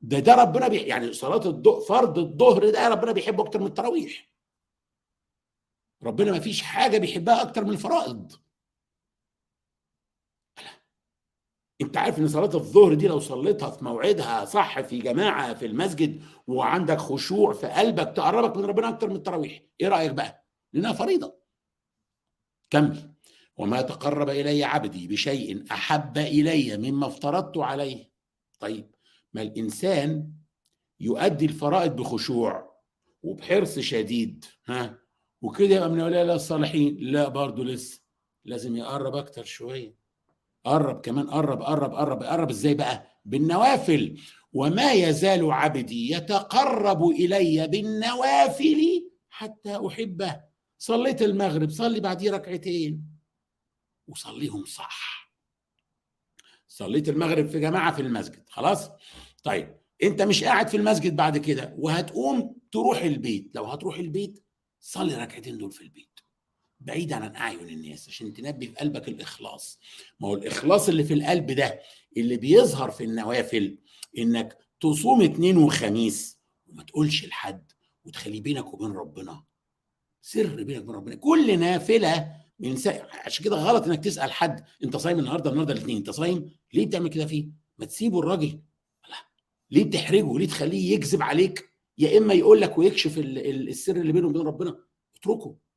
ده 0.00 0.18
ده 0.18 0.34
ربنا 0.34 0.68
بيح... 0.68 0.82
يعني 0.82 1.12
صلاه 1.12 1.48
الضوء 1.50 1.80
فرض 1.86 2.18
الظهر 2.18 2.70
ده 2.70 2.88
ربنا 2.88 3.12
بيحبه 3.12 3.42
اكتر 3.42 3.60
من 3.60 3.66
التراويح 3.66 4.28
ربنا 6.02 6.32
ما 6.32 6.40
فيش 6.40 6.62
حاجه 6.62 6.98
بيحبها 6.98 7.42
اكتر 7.42 7.64
من 7.64 7.70
الفرائض 7.70 8.32
انت 11.80 11.96
عارف 11.96 12.18
ان 12.18 12.28
صلاه 12.28 12.54
الظهر 12.54 12.94
دي 12.94 13.08
لو 13.08 13.18
صليتها 13.18 13.70
في 13.70 13.84
موعدها 13.84 14.44
صح 14.44 14.80
في 14.80 14.98
جماعه 14.98 15.54
في 15.54 15.66
المسجد 15.66 16.22
وعندك 16.46 16.98
خشوع 16.98 17.52
في 17.52 17.66
قلبك 17.66 18.12
تقربك 18.16 18.56
من 18.56 18.64
ربنا 18.64 18.88
اكتر 18.88 19.08
من 19.10 19.16
التراويح 19.16 19.60
ايه 19.80 19.88
رايك 19.88 20.12
بقى 20.12 20.46
لانها 20.72 20.92
فريضه 20.92 21.38
كمل 22.70 23.12
وما 23.56 23.82
تقرب 23.82 24.28
الي 24.30 24.64
عبدي 24.64 25.08
بشيء 25.08 25.64
احب 25.70 26.18
الي 26.18 26.76
مما 26.76 27.06
افترضت 27.06 27.58
عليه 27.58 28.12
طيب 28.60 28.90
ما 29.32 29.42
الانسان 29.42 30.32
يؤدي 31.00 31.44
الفرائض 31.44 31.96
بخشوع 31.96 32.72
وبحرص 33.22 33.78
شديد 33.78 34.44
ها 34.66 34.98
وكده 35.42 35.74
يبقى 35.76 35.90
من 35.90 36.00
اولياء 36.00 36.34
الصالحين 36.34 36.96
لا 37.00 37.28
برضه 37.28 37.64
لسه 37.64 38.00
لازم 38.44 38.76
يقرب 38.76 39.14
اكتر 39.16 39.44
شويه 39.44 40.07
قرب 40.64 41.00
كمان 41.00 41.30
قرب 41.30 41.62
قرب 41.62 41.94
قرب 41.94 42.22
قرب 42.22 42.50
ازاي 42.50 42.74
بقى 42.74 43.20
بالنوافل 43.24 44.20
وما 44.52 44.92
يزال 44.92 45.52
عبدي 45.52 46.10
يتقرب 46.12 47.04
الي 47.08 47.68
بالنوافل 47.68 49.10
حتى 49.30 49.86
احبه 49.86 50.40
صليت 50.78 51.22
المغرب 51.22 51.70
صلي 51.70 52.00
بعديه 52.00 52.30
ركعتين 52.30 53.18
وصليهم 54.06 54.64
صح 54.64 55.32
صليت 56.68 57.08
المغرب 57.08 57.46
في 57.46 57.60
جماعه 57.60 57.94
في 57.94 58.02
المسجد 58.02 58.44
خلاص 58.48 58.90
طيب 59.44 59.78
انت 60.02 60.22
مش 60.22 60.44
قاعد 60.44 60.68
في 60.68 60.76
المسجد 60.76 61.16
بعد 61.16 61.38
كده 61.38 61.74
وهتقوم 61.78 62.56
تروح 62.72 62.98
البيت 63.02 63.50
لو 63.54 63.64
هتروح 63.64 63.98
البيت 63.98 64.44
صلي 64.80 65.14
ركعتين 65.16 65.58
دول 65.58 65.72
في 65.72 65.80
البيت 65.82 66.07
بعيد 66.80 67.12
عن 67.12 67.36
اعين 67.36 67.60
الناس 67.68 68.08
عشان 68.08 68.32
تنبي 68.32 68.66
في 68.66 68.72
قلبك 68.74 69.08
الاخلاص 69.08 69.78
ما 70.20 70.28
هو 70.28 70.34
الاخلاص 70.34 70.88
اللي 70.88 71.04
في 71.04 71.14
القلب 71.14 71.50
ده 71.52 71.80
اللي 72.16 72.36
بيظهر 72.36 72.90
في 72.90 73.04
النوافل 73.04 73.78
انك 74.18 74.58
تصوم 74.80 75.22
اثنين 75.22 75.56
وخميس 75.56 76.38
وما 76.66 76.82
تقولش 76.82 77.24
لحد 77.26 77.72
وتخليه 78.04 78.42
بينك 78.42 78.74
وبين 78.74 78.92
ربنا 78.92 79.44
سر 80.20 80.64
بينك 80.64 80.82
وبين 80.82 80.96
ربنا 80.96 81.14
كل 81.14 81.58
نافله 81.58 82.32
من 82.60 82.76
سا... 82.76 83.06
عشان 83.10 83.44
كده 83.44 83.56
غلط 83.56 83.84
انك 83.84 84.04
تسال 84.04 84.32
حد 84.32 84.64
انت 84.84 84.96
صايم 84.96 85.18
النهارده 85.18 85.50
النهارده 85.50 85.72
الاثنين 85.72 85.96
انت 85.96 86.10
صايم 86.10 86.50
ليه 86.74 86.86
بتعمل 86.86 87.08
كده 87.08 87.26
فيه 87.26 87.48
ما 87.78 87.86
تسيبه 87.86 88.18
الراجل 88.20 88.48
لا. 89.08 89.14
ليه 89.70 89.84
بتحرجه 89.84 90.38
ليه 90.38 90.46
تخليه 90.48 90.94
يكذب 90.94 91.22
عليك 91.22 91.68
يا 91.98 92.18
اما 92.18 92.34
يقول 92.34 92.60
لك 92.60 92.78
ويكشف 92.78 93.18
ال... 93.18 93.68
السر 93.68 93.96
اللي 93.96 94.12
بينه 94.12 94.26
وبين 94.28 94.42
ربنا 94.42 94.78
اتركه 95.16 95.67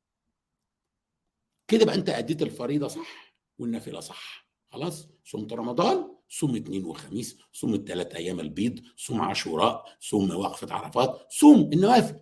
كده 1.68 1.84
بقى 1.84 1.94
انت 1.94 2.08
اديت 2.08 2.42
الفريضه 2.42 2.88
صح 2.88 3.34
والنافله 3.58 4.00
صح 4.00 4.48
خلاص 4.72 5.08
صمت 5.24 5.52
رمضان 5.52 6.16
صوم 6.28 6.56
اثنين 6.56 6.84
وخميس 6.84 7.38
صوم 7.52 7.74
الثلاث 7.74 8.14
ايام 8.14 8.40
البيض 8.40 8.82
صوم 8.96 9.20
عاشوراء 9.20 9.96
صوم 10.00 10.30
وقفه 10.36 10.74
عرفات 10.74 11.32
صوم 11.32 11.60
النوافل 11.72 12.20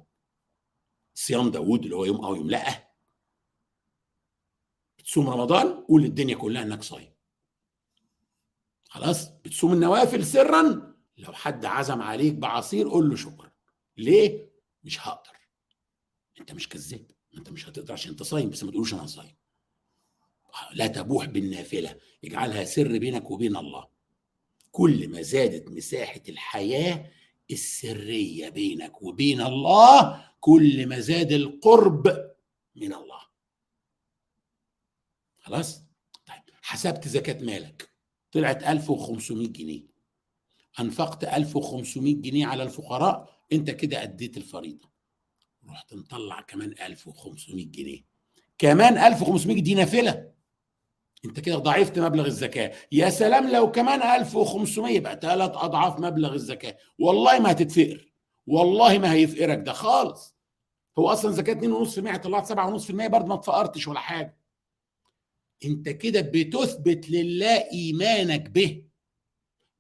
صيام 1.14 1.50
داوود 1.50 1.82
اللي 1.84 1.96
هو 1.96 2.04
يوم 2.04 2.24
او 2.24 2.34
يوم 2.34 2.50
لا 2.50 2.90
بتصوم 4.98 5.30
رمضان 5.30 5.82
قول 5.84 6.02
للدنيا 6.02 6.34
كلها 6.34 6.62
انك 6.62 6.82
صايم 6.82 7.10
خلاص 8.88 9.28
بتصوم 9.28 9.72
النوافل 9.72 10.26
سرا 10.26 10.94
لو 11.16 11.32
حد 11.32 11.64
عزم 11.64 12.02
عليك 12.02 12.34
بعصير 12.34 12.88
قول 12.88 13.10
له 13.10 13.16
شكرا 13.16 13.52
ليه 13.96 14.52
مش 14.84 15.00
هقدر 15.00 15.40
انت 16.40 16.52
مش 16.52 16.68
كذاب 16.68 17.06
انت 17.38 17.50
مش 17.50 17.68
هتقدر 17.68 17.92
عشان 17.92 18.10
انت 18.10 18.22
صايم 18.22 18.50
بس 18.50 18.64
ما 18.64 18.70
تقولوش 18.70 18.94
انا 18.94 19.06
صايم 19.06 19.34
لا 20.72 20.86
تبوح 20.86 21.24
بالنافله 21.26 21.96
اجعلها 22.24 22.64
سر 22.64 22.98
بينك 22.98 23.30
وبين 23.30 23.56
الله 23.56 23.86
كل 24.70 25.08
ما 25.08 25.22
زادت 25.22 25.68
مساحه 25.68 26.20
الحياه 26.28 27.10
السريه 27.50 28.48
بينك 28.48 29.02
وبين 29.02 29.40
الله 29.40 30.24
كل 30.40 30.86
ما 30.88 31.00
زاد 31.00 31.32
القرب 31.32 32.08
من 32.76 32.92
الله 32.94 33.20
خلاص 35.40 35.78
طيب 36.26 36.40
حسبت 36.62 37.08
زكاه 37.08 37.44
مالك 37.44 37.90
طلعت 38.32 38.62
1500 38.62 39.48
جنيه 39.48 39.86
انفقت 40.80 41.24
1500 41.24 42.14
جنيه 42.14 42.46
على 42.46 42.62
الفقراء 42.62 43.40
انت 43.52 43.70
كده 43.70 44.02
اديت 44.02 44.36
الفريضه 44.36 44.89
رحت 45.68 45.94
مطلع 45.94 46.40
كمان 46.40 46.74
1500 46.82 47.66
جنيه 47.66 48.04
كمان 48.58 48.98
1500 48.98 49.62
دي 49.62 49.74
نافله 49.74 50.32
انت 51.24 51.40
كده 51.40 51.56
ضعفت 51.56 51.98
مبلغ 51.98 52.26
الزكاه 52.26 52.72
يا 52.92 53.10
سلام 53.10 53.52
لو 53.52 53.70
كمان 53.72 54.02
1500 54.20 54.92
يبقى 54.94 55.18
ثلاث 55.22 55.50
اضعاف 55.56 55.98
مبلغ 55.98 56.32
الزكاه 56.34 56.76
والله 56.98 57.38
ما 57.38 57.50
هتتفقر 57.50 58.12
والله 58.46 58.98
ما 58.98 59.12
هيفقرك 59.12 59.58
ده 59.66 59.72
خالص 59.72 60.36
هو 60.98 61.08
اصلا 61.08 61.32
زكاه 61.32 61.84
2.5% 62.14 62.16
طلعت 62.16 62.52
7.5% 62.52 62.92
برضه 62.92 63.26
ما 63.26 63.34
اتفقرتش 63.34 63.88
ولا 63.88 64.00
حاجه 64.00 64.40
انت 65.64 65.88
كده 65.88 66.20
بتثبت 66.20 67.10
لله 67.10 67.70
ايمانك 67.72 68.50
به 68.50 68.84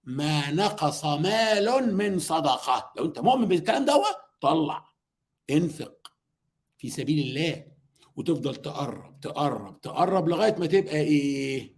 ما 0.04 0.50
نقص 0.50 1.04
مال 1.04 1.94
من 1.96 2.18
صدقه 2.18 2.92
لو 2.96 3.04
انت 3.04 3.18
مؤمن 3.18 3.44
بالكلام 3.44 3.84
ده 3.84 3.94
طلع 4.40 4.89
انفق 5.56 6.12
في 6.78 6.88
سبيل 6.90 7.26
الله 7.28 7.66
وتفضل 8.16 8.54
تقرب 8.56 9.20
تقرب 9.20 9.80
تقرب 9.80 10.28
لغايه 10.28 10.56
ما 10.58 10.66
تبقى 10.66 11.00
ايه 11.00 11.76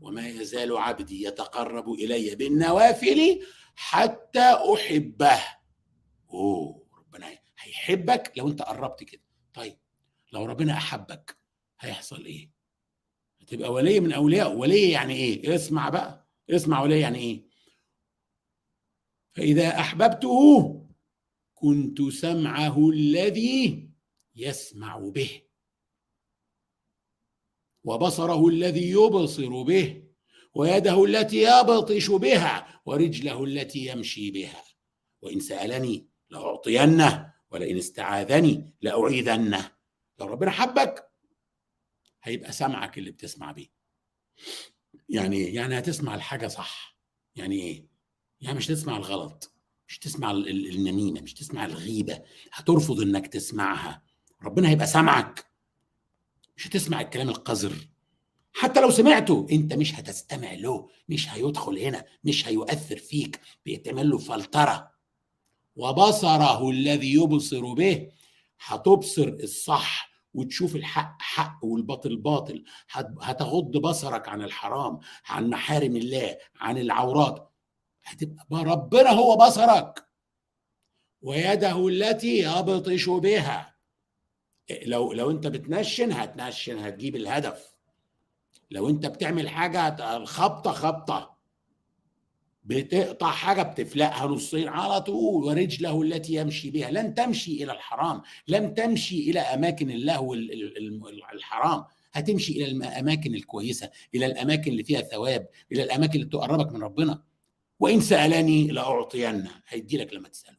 وما 0.00 0.28
يزال 0.28 0.76
عبدي 0.76 1.22
يتقرب 1.24 1.92
الي 1.92 2.34
بالنوافل 2.36 3.40
حتى 3.74 4.52
احبه 4.74 5.40
اوه 6.30 6.84
ربنا 6.98 7.26
هيحبك 7.62 8.32
لو 8.36 8.48
انت 8.48 8.62
قربت 8.62 9.04
كده 9.04 9.20
طيب 9.54 9.78
لو 10.32 10.44
ربنا 10.44 10.72
احبك 10.72 11.38
هيحصل 11.80 12.24
ايه 12.24 12.52
هتبقى 13.40 13.72
ولي 13.72 14.00
من 14.00 14.12
اولياء 14.12 14.52
ولي 14.56 14.90
يعني 14.90 15.14
ايه 15.14 15.54
اسمع 15.54 15.88
بقى 15.88 16.28
اسمع 16.50 16.82
ولي 16.82 17.00
يعني 17.00 17.18
ايه 17.18 17.44
فاذا 19.32 19.78
احببته 19.80 20.81
كنت 21.62 22.02
سمعه 22.08 22.88
الذي 22.88 23.88
يسمع 24.36 24.96
به 24.98 25.42
وبصره 27.84 28.46
الذي 28.48 28.90
يبصر 28.90 29.62
به 29.62 30.04
ويده 30.54 31.04
التي 31.04 31.42
يبطش 31.42 32.10
بها 32.10 32.80
ورجله 32.86 33.44
التي 33.44 33.86
يمشي 33.86 34.30
بها 34.30 34.64
وان 35.22 35.40
سالني 35.40 36.08
لاعطينه 36.30 37.34
ولئن 37.50 37.76
استعاذني 37.78 38.74
لاعيذنه 38.80 39.72
لو 40.18 40.26
ربنا 40.26 40.50
حبك 40.50 41.10
هيبقى 42.22 42.52
سمعك 42.52 42.98
اللي 42.98 43.10
بتسمع 43.10 43.52
بيه 43.52 43.72
يعني 45.08 45.40
يعني 45.54 45.78
هتسمع 45.78 46.14
الحاجه 46.14 46.46
صح 46.46 46.98
يعني 47.36 47.62
ايه 47.62 47.86
يعني 48.40 48.56
مش 48.58 48.66
تسمع 48.66 48.96
الغلط 48.96 49.48
مش 49.88 49.98
تسمع 49.98 50.30
النميمه 50.30 51.20
مش 51.20 51.34
تسمع 51.34 51.64
الغيبه 51.64 52.18
هترفض 52.52 53.00
انك 53.00 53.26
تسمعها 53.26 54.02
ربنا 54.44 54.68
هيبقى 54.68 54.86
سامعك 54.86 55.46
مش 56.56 56.66
هتسمع 56.66 57.00
الكلام 57.00 57.28
القذر 57.28 57.74
حتى 58.52 58.80
لو 58.80 58.90
سمعته 58.90 59.46
انت 59.52 59.72
مش 59.74 59.94
هتستمع 59.94 60.52
له 60.52 60.88
مش 61.08 61.28
هيدخل 61.30 61.78
هنا 61.78 62.04
مش 62.24 62.48
هيؤثر 62.48 62.96
فيك 62.96 63.40
بيتعمل 63.64 64.10
له 64.10 64.18
فلتره 64.18 64.90
وبصره 65.76 66.70
الذي 66.70 67.14
يبصر 67.14 67.72
به 67.72 68.08
هتبصر 68.60 69.28
الصح 69.28 70.12
وتشوف 70.34 70.76
الحق 70.76 71.16
حق 71.22 71.58
والباطل 71.64 72.16
باطل 72.16 72.64
هتغض 73.20 73.76
بصرك 73.76 74.28
عن 74.28 74.42
الحرام 74.42 74.98
عن 75.26 75.50
محارم 75.50 75.96
الله 75.96 76.36
عن 76.60 76.78
العورات 76.78 77.51
هتبقى 78.04 78.44
ربنا 78.64 79.10
هو 79.10 79.36
بصرك 79.36 80.04
ويده 81.22 81.88
التي 81.88 82.38
يبطش 82.38 83.08
بها 83.08 83.76
لو 84.86 85.12
لو 85.12 85.30
انت 85.30 85.46
بتنشن 85.46 86.12
هتنشن 86.12 86.78
هتجيب 86.78 87.16
الهدف 87.16 87.72
لو 88.70 88.88
انت 88.88 89.06
بتعمل 89.06 89.48
حاجه 89.48 90.14
الخبطه 90.16 90.72
خبطه 90.72 91.32
بتقطع 92.64 93.30
حاجه 93.30 93.62
بتفلقها 93.62 94.26
نصين 94.26 94.68
على 94.68 95.00
طول 95.00 95.44
ورجله 95.44 96.02
التي 96.02 96.34
يمشي 96.34 96.70
بها 96.70 96.90
لن 96.90 97.14
تمشي 97.14 97.64
الى 97.64 97.72
الحرام 97.72 98.22
لن 98.48 98.74
تمشي 98.74 99.20
الى 99.30 99.40
اماكن 99.40 99.90
اللهو 99.90 100.34
الحرام 101.32 101.84
هتمشي 102.12 102.52
الى 102.52 102.64
الاماكن 102.64 103.34
الكويسه 103.34 103.90
الى 104.14 104.26
الاماكن 104.26 104.70
اللي 104.70 104.84
فيها 104.84 105.00
ثواب 105.00 105.48
الى 105.72 105.82
الاماكن 105.82 106.12
اللي 106.14 106.26
تقربك 106.28 106.72
من 106.72 106.82
ربنا 106.82 107.22
وإن 107.82 108.00
سألني 108.00 108.66
لأعطينه 108.66 109.50
هيدي 109.68 109.96
لك 109.98 110.14
لما 110.14 110.28
تسأله 110.28 110.56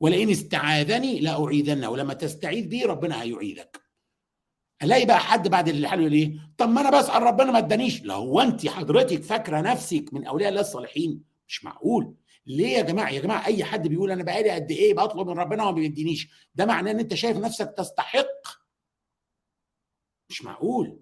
ولئن 0.00 0.30
استعاذني 0.30 1.20
لأعيذنه 1.20 1.88
ولما 1.90 2.14
تستعيذ 2.14 2.68
بي 2.68 2.84
ربنا 2.84 3.22
هيعيذك 3.22 3.80
الاقي 4.82 5.04
بقى 5.06 5.20
حد 5.20 5.48
بعد 5.48 5.68
اللي 5.68 5.88
حاله 5.88 6.02
يقول 6.02 6.12
ايه 6.12 6.52
طب 6.58 6.68
ما 6.68 6.80
انا 6.80 6.98
بسال 6.98 7.22
ربنا 7.22 7.52
ما 7.52 7.58
ادانيش 7.58 8.02
لا 8.02 8.14
هو 8.14 8.40
انت 8.40 8.68
حضرتك 8.68 9.22
فاكره 9.22 9.60
نفسك 9.60 10.04
من 10.14 10.26
اولياء 10.26 10.48
الله 10.48 10.60
الصالحين 10.60 11.24
مش 11.46 11.64
معقول 11.64 12.14
ليه 12.46 12.68
يا 12.68 12.82
جماعه 12.82 13.10
يا 13.10 13.20
جماعه 13.20 13.46
اي 13.46 13.64
حد 13.64 13.88
بيقول 13.88 14.10
انا 14.10 14.22
بقالي 14.22 14.50
قد 14.50 14.70
ايه 14.70 14.94
بطلب 14.94 15.28
من 15.30 15.38
ربنا 15.38 15.62
وما 15.62 15.72
بيدينيش 15.72 16.28
ده 16.54 16.66
معناه 16.66 16.90
ان 16.92 16.98
انت 16.98 17.14
شايف 17.14 17.36
نفسك 17.36 17.74
تستحق 17.78 18.26
مش 20.28 20.42
معقول 20.44 21.00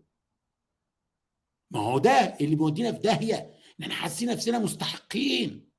ما 1.70 1.80
هو 1.80 1.98
ده 1.98 2.10
اللي 2.40 2.56
بيودينا 2.56 2.92
في 2.92 2.98
داهيه 2.98 3.59
احنا 3.82 3.94
حاسين 3.94 4.28
نفسنا 4.30 4.58
مستحقين 4.58 5.70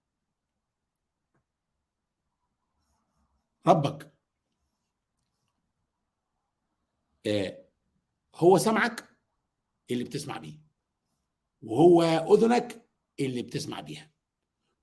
ربك 3.68 4.12
آه، 7.26 7.66
هو 8.36 8.58
سمعك 8.58 9.10
اللي 9.92 10.04
بتسمع 10.04 10.38
بيه 10.38 10.62
وهو 11.64 12.04
اذنك 12.34 12.90
اللي 13.20 13.42
بتسمع 13.42 13.80
بيها 13.82 14.12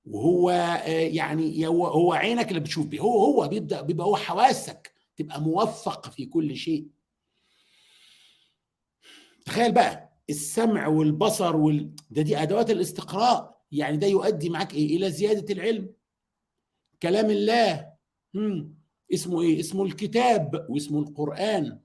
وهو 0.05 0.51
آه، 0.51 0.89
يعني 0.91 1.67
هو 1.69 2.13
عينك 2.13 2.49
اللي 2.49 2.61
بتشوف 2.61 2.87
بيه 2.87 3.01
هو 3.01 3.25
هو 3.43 3.49
بيبدا 3.49 3.83
بيبقى 3.83 4.07
هو 4.07 4.17
حواسك 4.17 4.95
تبقى 5.17 5.41
موفق 5.41 6.11
في 6.11 6.27
كل 6.27 6.57
شيء 6.57 6.91
تخيل 9.47 9.73
بقى 9.75 10.08
السمع 10.31 10.87
والبصر 10.87 11.57
وال... 11.57 11.95
ده 12.11 12.23
دي 12.23 12.43
ادوات 12.43 12.71
الاستقراء 12.71 13.63
يعني 13.73 13.97
ده 13.97 14.07
يؤدي 14.07 14.51
معاك 14.51 14.75
ايه 14.75 14.97
الى 14.97 15.11
زياده 15.11 15.55
العلم 15.55 15.95
كلام 17.03 17.31
الله 17.31 17.93
مم. 18.35 18.79
اسمه 19.15 19.43
ايه 19.43 19.61
اسمه 19.61 19.85
الكتاب 19.85 20.67
واسمه 20.71 20.99
القران 21.01 21.81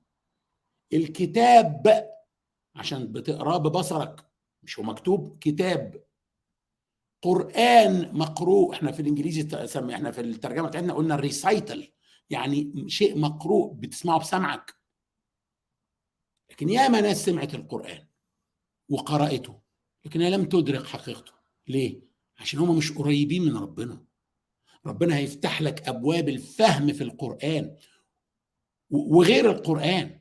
الكتاب 0.93 1.83
عشان 2.75 3.11
بتقراه 3.11 3.57
ببصرك 3.57 4.25
مش 4.63 4.79
هو 4.79 4.85
مكتوب 4.85 5.37
كتاب 5.41 6.03
قران 7.21 8.17
مقروء 8.17 8.73
احنا 8.73 8.91
في 8.91 9.01
الانجليزي 9.01 9.67
سمي 9.67 9.95
احنا 9.95 10.11
في 10.11 10.21
الترجمه 10.21 10.67
بتاعتنا 10.67 10.93
قلنا 10.93 11.15
الريسايتل 11.15 11.91
يعني 12.29 12.73
شيء 12.87 13.19
مقروء 13.19 13.73
بتسمعه 13.73 14.19
بسمعك 14.19 14.75
لكن 16.51 16.69
ياما 16.69 17.01
ناس 17.01 17.25
سمعت 17.25 17.53
القران 17.55 18.07
وقرأته 18.89 19.59
لكنها 20.05 20.29
لم 20.29 20.45
تدرك 20.45 20.85
حقيقته 20.85 21.31
ليه؟ 21.67 22.01
عشان 22.39 22.59
هم 22.59 22.77
مش 22.77 22.91
قريبين 22.91 23.41
من 23.45 23.57
ربنا 23.57 24.05
ربنا 24.85 25.15
هيفتح 25.17 25.61
لك 25.61 25.87
أبواب 25.87 26.29
الفهم 26.29 26.93
في 26.93 27.03
القرآن 27.03 27.75
وغير 28.89 29.51
القرآن 29.51 30.19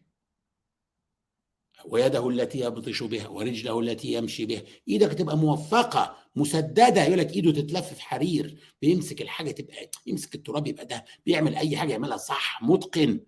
ويده 1.87 2.29
التي 2.29 2.61
يبطش 2.61 3.03
بها 3.03 3.29
ورجله 3.29 3.81
التي 3.81 4.12
يمشي 4.12 4.46
بها 4.46 4.62
ايدك 4.88 5.12
تبقى 5.14 5.37
موفقه 5.37 6.16
مسدده 6.37 7.03
يقول 7.03 7.18
لك 7.18 7.31
ايده 7.33 7.53
تتلف 7.53 7.94
في 7.94 8.03
حرير 8.03 8.75
بيمسك 8.83 9.22
الحاجه 9.22 9.51
تبقى 9.51 9.90
يمسك 10.07 10.35
التراب 10.35 10.66
يبقى 10.66 10.87
ده 10.87 11.05
بيعمل 11.27 11.55
اي 11.55 11.77
حاجه 11.77 11.90
يعملها 11.92 12.16
صح 12.16 12.62
متقن 12.62 13.20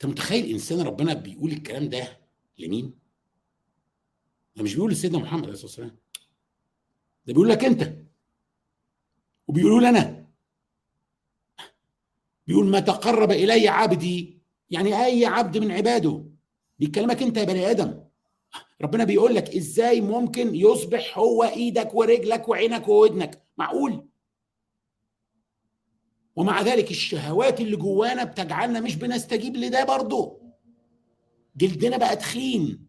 انت 0.00 0.06
متخيل 0.12 0.50
انسان 0.50 0.80
ربنا 0.80 1.14
بيقول 1.14 1.52
الكلام 1.52 1.88
ده 1.88 2.18
لمين؟ 2.58 2.94
ده 4.56 4.62
مش 4.62 4.74
بيقول 4.74 4.90
لسيدنا 4.92 5.18
محمد 5.18 5.42
عليه 5.42 5.52
الصلاه 5.52 5.66
والسلام 5.66 5.88
ده 7.26 7.32
بيقول 7.34 7.48
لك 7.48 7.64
انت 7.64 7.92
وبيقولوا 9.48 9.80
لنا 9.90 10.26
بيقول 12.46 12.66
ما 12.66 12.80
تقرب 12.80 13.30
الي 13.30 13.68
عبدي 13.68 14.38
يعني 14.70 15.04
اي 15.04 15.24
عبد 15.26 15.58
من 15.58 15.70
عباده 15.70 16.24
بيكلمك 16.78 17.22
انت 17.22 17.36
يا 17.36 17.44
بني 17.44 17.70
ادم 17.70 18.04
ربنا 18.80 19.04
بيقول 19.04 19.34
لك 19.34 19.56
ازاي 19.56 20.00
ممكن 20.00 20.54
يصبح 20.54 21.18
هو 21.18 21.42
ايدك 21.44 21.94
ورجلك 21.94 22.48
وعينك 22.48 22.88
وودنك 22.88 23.44
معقول 23.58 24.09
ومع 26.40 26.62
ذلك 26.62 26.90
الشهوات 26.90 27.60
اللي 27.60 27.76
جوانا 27.76 28.24
بتجعلنا 28.24 28.80
مش 28.80 28.96
بنستجيب 28.96 29.56
لده 29.56 29.84
برضه 29.84 30.40
جلدنا 31.56 31.96
بقى 31.96 32.16
تخين 32.16 32.86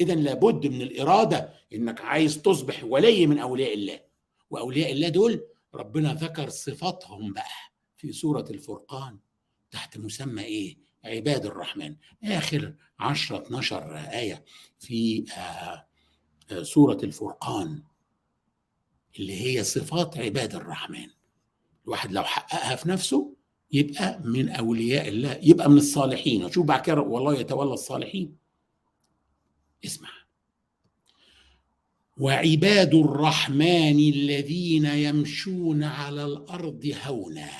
اذا 0.00 0.14
لابد 0.14 0.66
من 0.66 0.82
الاراده 0.82 1.52
انك 1.74 2.00
عايز 2.00 2.42
تصبح 2.42 2.84
ولي 2.84 3.26
من 3.26 3.38
اولياء 3.38 3.74
الله 3.74 4.00
واولياء 4.50 4.92
الله 4.92 5.08
دول 5.08 5.46
ربنا 5.74 6.14
ذكر 6.14 6.48
صفاتهم 6.48 7.32
بقى 7.32 7.44
في 7.96 8.12
سوره 8.12 8.44
الفرقان 8.50 9.18
تحت 9.70 9.98
مسمى 9.98 10.42
ايه 10.42 10.78
عباد 11.04 11.46
الرحمن 11.46 11.96
اخر 12.24 12.74
10 12.98 13.42
12 13.42 13.96
ايه 13.96 14.44
في 14.78 15.24
آه 15.36 15.86
آه 16.52 16.62
سوره 16.62 16.98
الفرقان 17.02 17.82
اللي 19.18 19.40
هي 19.40 19.64
صفات 19.64 20.18
عباد 20.18 20.54
الرحمن 20.54 21.08
الواحد 21.86 22.12
لو 22.12 22.22
حققها 22.24 22.76
في 22.76 22.88
نفسه 22.88 23.34
يبقى 23.72 24.20
من 24.24 24.48
اولياء 24.48 25.08
الله 25.08 25.38
يبقى 25.42 25.70
من 25.70 25.76
الصالحين 25.76 26.50
شوف 26.52 26.66
بعد 26.66 26.82
كده 26.82 27.00
والله 27.00 27.38
يتولى 27.40 27.72
الصالحين 27.72 28.36
اسمع 29.84 30.08
وعباد 32.20 32.94
الرحمن 32.94 33.98
الذين 34.14 34.84
يمشون 34.86 35.84
على 35.84 36.24
الارض 36.24 36.94
هونا 37.04 37.50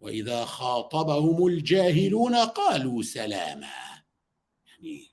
واذا 0.00 0.44
خاطبهم 0.44 1.46
الجاهلون 1.46 2.34
قالوا 2.36 3.02
سلاما 3.02 3.74
يعني 4.66 5.06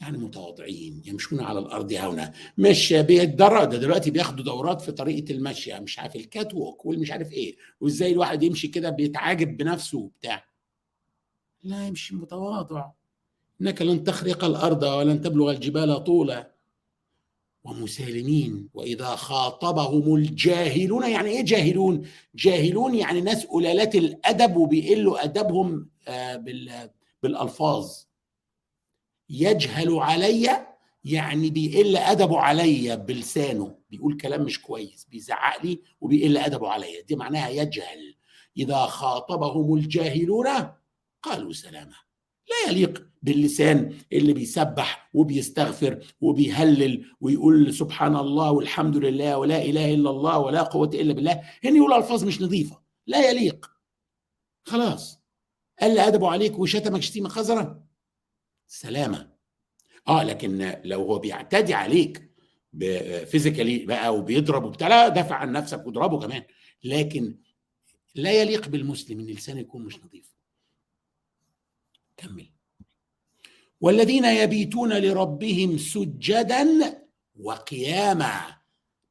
يعني 0.00 0.18
متواضعين 0.18 1.02
يمشون 1.06 1.40
على 1.40 1.58
الارض 1.58 1.92
هونا 1.92 2.32
مشى 2.58 3.02
بالدرة 3.02 3.64
ده 3.64 3.78
دلوقتي 3.78 4.10
بياخدوا 4.10 4.44
دورات 4.44 4.80
في 4.80 4.92
طريقه 4.92 5.32
المشي 5.34 5.80
مش 5.80 5.98
عارف 5.98 6.16
الكات 6.16 6.54
ووك 6.54 6.86
والمش 6.86 7.10
عارف 7.10 7.32
ايه 7.32 7.56
وازاي 7.80 8.12
الواحد 8.12 8.42
يمشي 8.42 8.68
كده 8.68 8.90
بيتعاجب 8.90 9.56
بنفسه 9.56 9.98
وبتاع 9.98 10.44
لا 11.62 11.86
يمشي 11.86 12.14
متواضع 12.16 12.84
انك 13.62 13.82
لن 13.82 14.04
تخرق 14.04 14.44
الارض 14.44 14.82
ولن 14.82 15.20
تبلغ 15.20 15.50
الجبال 15.50 16.04
طولا 16.04 16.54
ومسالمين 17.64 18.68
واذا 18.74 19.08
خاطبهم 19.16 20.14
الجاهلون 20.16 21.08
يعني 21.10 21.28
ايه 21.30 21.44
جاهلون 21.44 22.02
جاهلون 22.34 22.94
يعني 22.94 23.20
ناس 23.20 23.46
قلالات 23.46 23.94
الادب 23.94 24.56
وبيقلوا 24.56 25.24
ادبهم 25.24 25.88
آه، 26.08 26.36
بالالفاظ 27.22 27.90
يجهل 29.30 29.98
علي 29.98 30.66
يعني 31.04 31.50
بيقل 31.50 31.96
ادبه 31.96 32.38
عليا 32.40 32.94
بلسانه 32.94 33.74
بيقول 33.90 34.16
كلام 34.16 34.42
مش 34.42 34.62
كويس 34.62 35.06
بيزعق 35.10 35.64
لي 35.66 35.80
وبيقل 36.00 36.36
ادبه 36.38 36.68
عليا 36.68 37.00
دي 37.02 37.16
معناها 37.16 37.48
يجهل 37.48 38.16
اذا 38.56 38.86
خاطبهم 38.86 39.74
الجاهلون 39.74 40.46
قالوا 41.22 41.52
سلامه 41.52 41.96
لا 42.50 42.70
يليق 42.72 43.06
باللسان 43.22 43.94
اللي 44.12 44.32
بيسبح 44.32 45.10
وبيستغفر 45.14 46.06
وبيهلل 46.20 47.04
ويقول 47.20 47.74
سبحان 47.74 48.16
الله 48.16 48.50
والحمد 48.52 48.96
لله 48.96 49.38
ولا 49.38 49.62
اله 49.62 49.94
الا 49.94 50.10
الله 50.10 50.38
ولا 50.38 50.62
قوه 50.62 50.90
الا 50.94 51.12
بالله 51.14 51.40
هن 51.64 51.76
يقول 51.76 51.92
الفاظ 51.92 52.24
مش 52.24 52.42
نظيفه 52.42 52.80
لا 53.06 53.30
يليق 53.30 53.70
خلاص 54.64 55.20
قال 55.80 55.98
ادبه 55.98 56.30
عليك 56.30 56.58
وشتمك 56.58 57.02
شتيمه 57.02 57.28
خزره 57.28 57.89
سلامه 58.72 59.28
اه 60.08 60.22
لكن 60.24 60.74
لو 60.84 61.02
هو 61.02 61.18
بيعتدي 61.18 61.74
عليك 61.74 62.30
فيزيكالي 63.26 63.86
بقى 63.86 64.16
وبيضرب 64.16 64.64
وبتاع 64.64 64.88
لا 64.88 65.08
دافع 65.08 65.34
عن 65.36 65.52
نفسك 65.52 65.86
واضربه 65.86 66.20
كمان 66.20 66.42
لكن 66.84 67.38
لا 68.14 68.32
يليق 68.32 68.68
بالمسلم 68.68 69.20
ان 69.20 69.26
لسانه 69.26 69.60
يكون 69.60 69.84
مش 69.84 69.98
نظيف 70.04 70.36
كمل 72.16 72.50
والذين 73.80 74.24
يبيتون 74.24 74.92
لربهم 74.92 75.78
سجدا 75.78 76.66
وقياما 77.36 78.40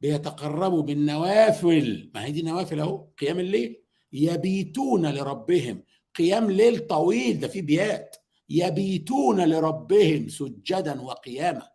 بيتقربوا 0.01 0.81
بالنوافل 0.81 2.11
ما 2.13 2.25
هي 2.25 2.31
دي 2.31 2.39
النوافل 2.39 2.79
اهو 2.79 2.97
قيام 3.19 3.39
الليل 3.39 3.81
يبيتون 4.13 5.13
لربهم 5.13 5.83
قيام 6.15 6.51
ليل 6.51 6.79
طويل 6.87 7.39
ده 7.39 7.47
في 7.47 7.61
بيات 7.61 8.15
يبيتون 8.49 9.45
لربهم 9.49 10.29
سجدا 10.29 11.01
وقياما 11.01 11.69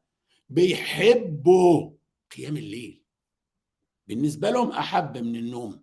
بيحبوا 0.48 1.90
قيام 2.36 2.56
الليل 2.56 3.02
بالنسبه 4.06 4.50
لهم 4.50 4.70
احب 4.72 5.18
من 5.18 5.36
النوم 5.36 5.82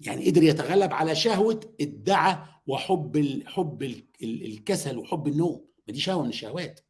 يعني 0.00 0.26
قدر 0.30 0.42
يتغلب 0.42 0.92
على 0.92 1.14
شهوه 1.16 1.60
الدعى 1.80 2.38
وحب 2.66 3.42
حب 3.46 3.82
الكسل 4.22 4.98
وحب 4.98 5.28
النوم 5.28 5.64
ما 5.88 5.94
دي 5.94 6.00
شهوه 6.00 6.22
من 6.22 6.28
الشهوات 6.28 6.80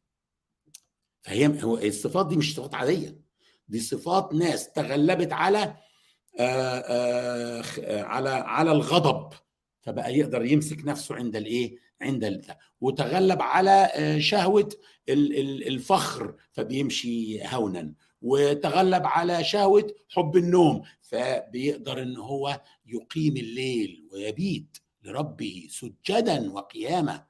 فهي 1.21 1.45
الصفات 1.87 2.27
دي 2.27 2.35
مش 2.37 2.55
صفات 2.55 2.75
عاديه 2.75 3.21
دي 3.67 3.79
صفات 3.79 4.33
ناس 4.33 4.71
تغلبت 4.71 5.33
على 5.33 5.59
آآ 6.39 6.83
آه، 7.59 7.61
آآ 7.61 7.63
آه، 7.81 8.03
على 8.03 8.29
على 8.29 8.71
الغضب 8.71 9.33
فبقى 9.81 10.15
يقدر 10.17 10.45
يمسك 10.45 10.79
نفسه 10.85 11.15
عند 11.15 11.35
الايه 11.35 11.86
عند 12.01 12.55
وتغلب 12.81 13.41
على 13.41 13.71
آه، 13.93 14.19
شهوة 14.19 14.69
الفخر 15.09 16.35
فبيمشي 16.51 17.47
هونا 17.47 17.93
وتغلب 18.21 19.05
على 19.05 19.43
شهوة 19.43 19.93
حب 20.09 20.37
النوم 20.37 20.81
فبيقدر 21.01 22.01
ان 22.01 22.17
هو 22.17 22.61
يقيم 22.85 23.37
الليل 23.37 24.07
ويبيت 24.13 24.77
لربه 25.03 25.67
سجدا 25.69 26.51
وقياما 26.51 27.25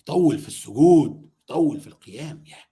يطول 0.00 0.38
في 0.38 0.48
السجود 0.48 1.30
يطول 1.46 1.80
في 1.80 1.86
القيام 1.86 2.44
يعني 2.46 2.65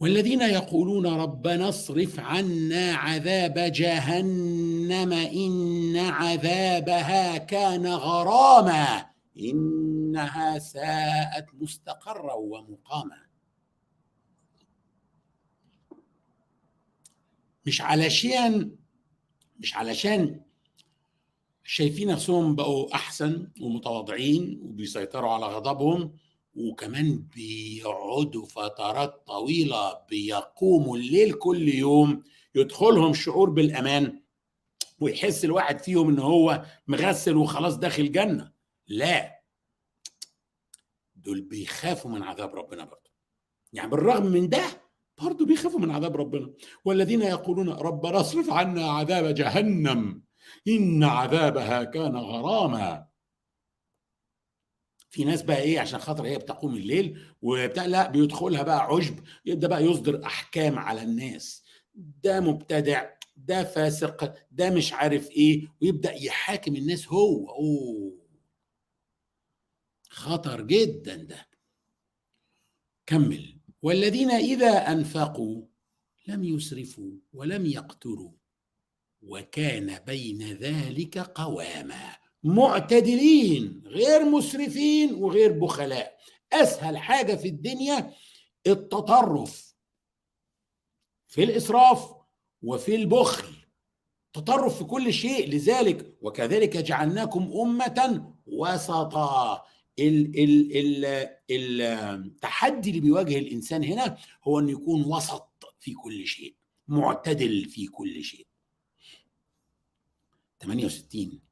والذين 0.00 0.40
يقولون 0.40 1.06
ربنا 1.06 1.68
اصرف 1.68 2.20
عنا 2.20 2.92
عذاب 2.92 3.58
جهنم 3.72 5.12
ان 5.12 5.96
عذابها 5.96 7.38
كان 7.38 7.86
غراما 7.86 9.06
انها 9.40 10.58
ساءت 10.58 11.46
مستقرا 11.60 12.32
ومقاما 12.34 13.22
مش 17.66 17.80
علشان 17.80 18.70
مش 19.60 19.74
علشان 19.76 20.40
شايفين 21.64 22.08
نفسهم 22.08 22.54
بقوا 22.54 22.94
احسن 22.94 23.48
ومتواضعين 23.60 24.60
وبيسيطروا 24.62 25.30
على 25.32 25.46
غضبهم 25.46 26.14
وكمان 26.60 27.18
بيقعدوا 27.36 28.46
فترات 28.46 29.22
طويلة 29.26 30.00
بيقوموا 30.10 30.96
الليل 30.96 31.32
كل 31.32 31.68
يوم 31.68 32.22
يدخلهم 32.54 33.14
شعور 33.14 33.50
بالأمان 33.50 34.22
ويحس 35.00 35.44
الواحد 35.44 35.78
فيهم 35.78 36.08
إن 36.08 36.18
هو 36.18 36.62
مغسل 36.86 37.36
وخلاص 37.36 37.76
داخل 37.76 38.12
جنة 38.12 38.52
لا 38.88 39.42
دول 41.16 41.40
بيخافوا 41.40 42.10
من 42.10 42.22
عذاب 42.22 42.54
ربنا 42.56 42.84
برضه 42.84 43.10
يعني 43.72 43.90
بالرغم 43.90 44.26
من 44.26 44.48
ده 44.48 44.64
برضه 45.22 45.46
بيخافوا 45.46 45.80
من 45.80 45.90
عذاب 45.90 46.16
ربنا 46.16 46.50
والذين 46.84 47.22
يقولون 47.22 47.68
ربنا 47.70 48.20
اصرف 48.20 48.50
عنا 48.50 48.90
عذاب 48.90 49.34
جهنم 49.34 50.22
إن 50.68 51.04
عذابها 51.04 51.84
كان 51.84 52.16
غراما 52.16 53.08
في 55.10 55.24
ناس 55.24 55.42
بقى 55.42 55.58
ايه 55.60 55.80
عشان 55.80 56.00
خاطر 56.00 56.26
هي 56.26 56.38
بتقوم 56.38 56.74
الليل 56.74 57.20
وبتاع 57.42 57.86
لا 57.86 58.10
بيدخلها 58.10 58.62
بقى 58.62 58.82
عشب 58.84 59.18
يبدا 59.46 59.68
بقى 59.68 59.84
يصدر 59.84 60.24
احكام 60.26 60.78
على 60.78 61.02
الناس 61.02 61.62
ده 61.94 62.40
مبتدع 62.40 63.10
ده 63.36 63.64
فاسق 63.64 64.34
ده 64.50 64.70
مش 64.70 64.92
عارف 64.92 65.30
ايه 65.30 65.68
ويبدا 65.82 66.12
يحاكم 66.12 66.76
الناس 66.76 67.08
هو 67.08 67.48
اوه 67.50 68.18
خطر 70.10 70.60
جدا 70.60 71.14
ده 71.16 71.48
كمل 73.06 73.58
والذين 73.82 74.30
اذا 74.30 74.70
انفقوا 74.92 75.64
لم 76.26 76.44
يسرفوا 76.44 77.10
ولم 77.32 77.66
يقتروا 77.66 78.32
وكان 79.22 79.98
بين 80.06 80.52
ذلك 80.52 81.18
قواما 81.18 82.16
معتدلين 82.44 83.82
غير 83.86 84.24
مسرفين 84.24 85.14
وغير 85.14 85.52
بخلاء 85.52 86.18
اسهل 86.52 86.98
حاجه 86.98 87.34
في 87.34 87.48
الدنيا 87.48 88.12
التطرف 88.66 89.74
في 91.28 91.44
الاسراف 91.44 92.12
وفي 92.62 92.94
البخل 92.94 93.52
تطرف 94.32 94.78
في 94.78 94.84
كل 94.84 95.12
شيء 95.12 95.48
لذلك 95.48 96.16
وكذلك 96.22 96.76
جعلناكم 96.76 97.52
امه 97.54 98.34
وسطا 98.46 99.64
ال 99.98 100.38
ال 100.40 101.04
ال 101.44 101.82
التحدي 101.82 102.90
اللي 102.90 103.00
بيواجه 103.00 103.38
الانسان 103.38 103.84
هنا 103.84 104.18
هو 104.44 104.58
انه 104.58 104.70
يكون 104.70 105.04
وسط 105.04 105.74
في 105.80 105.92
كل 105.94 106.26
شيء 106.26 106.54
معتدل 106.88 107.64
في 107.64 107.86
كل 107.86 108.24
شيء 108.24 108.46
68 110.62 111.47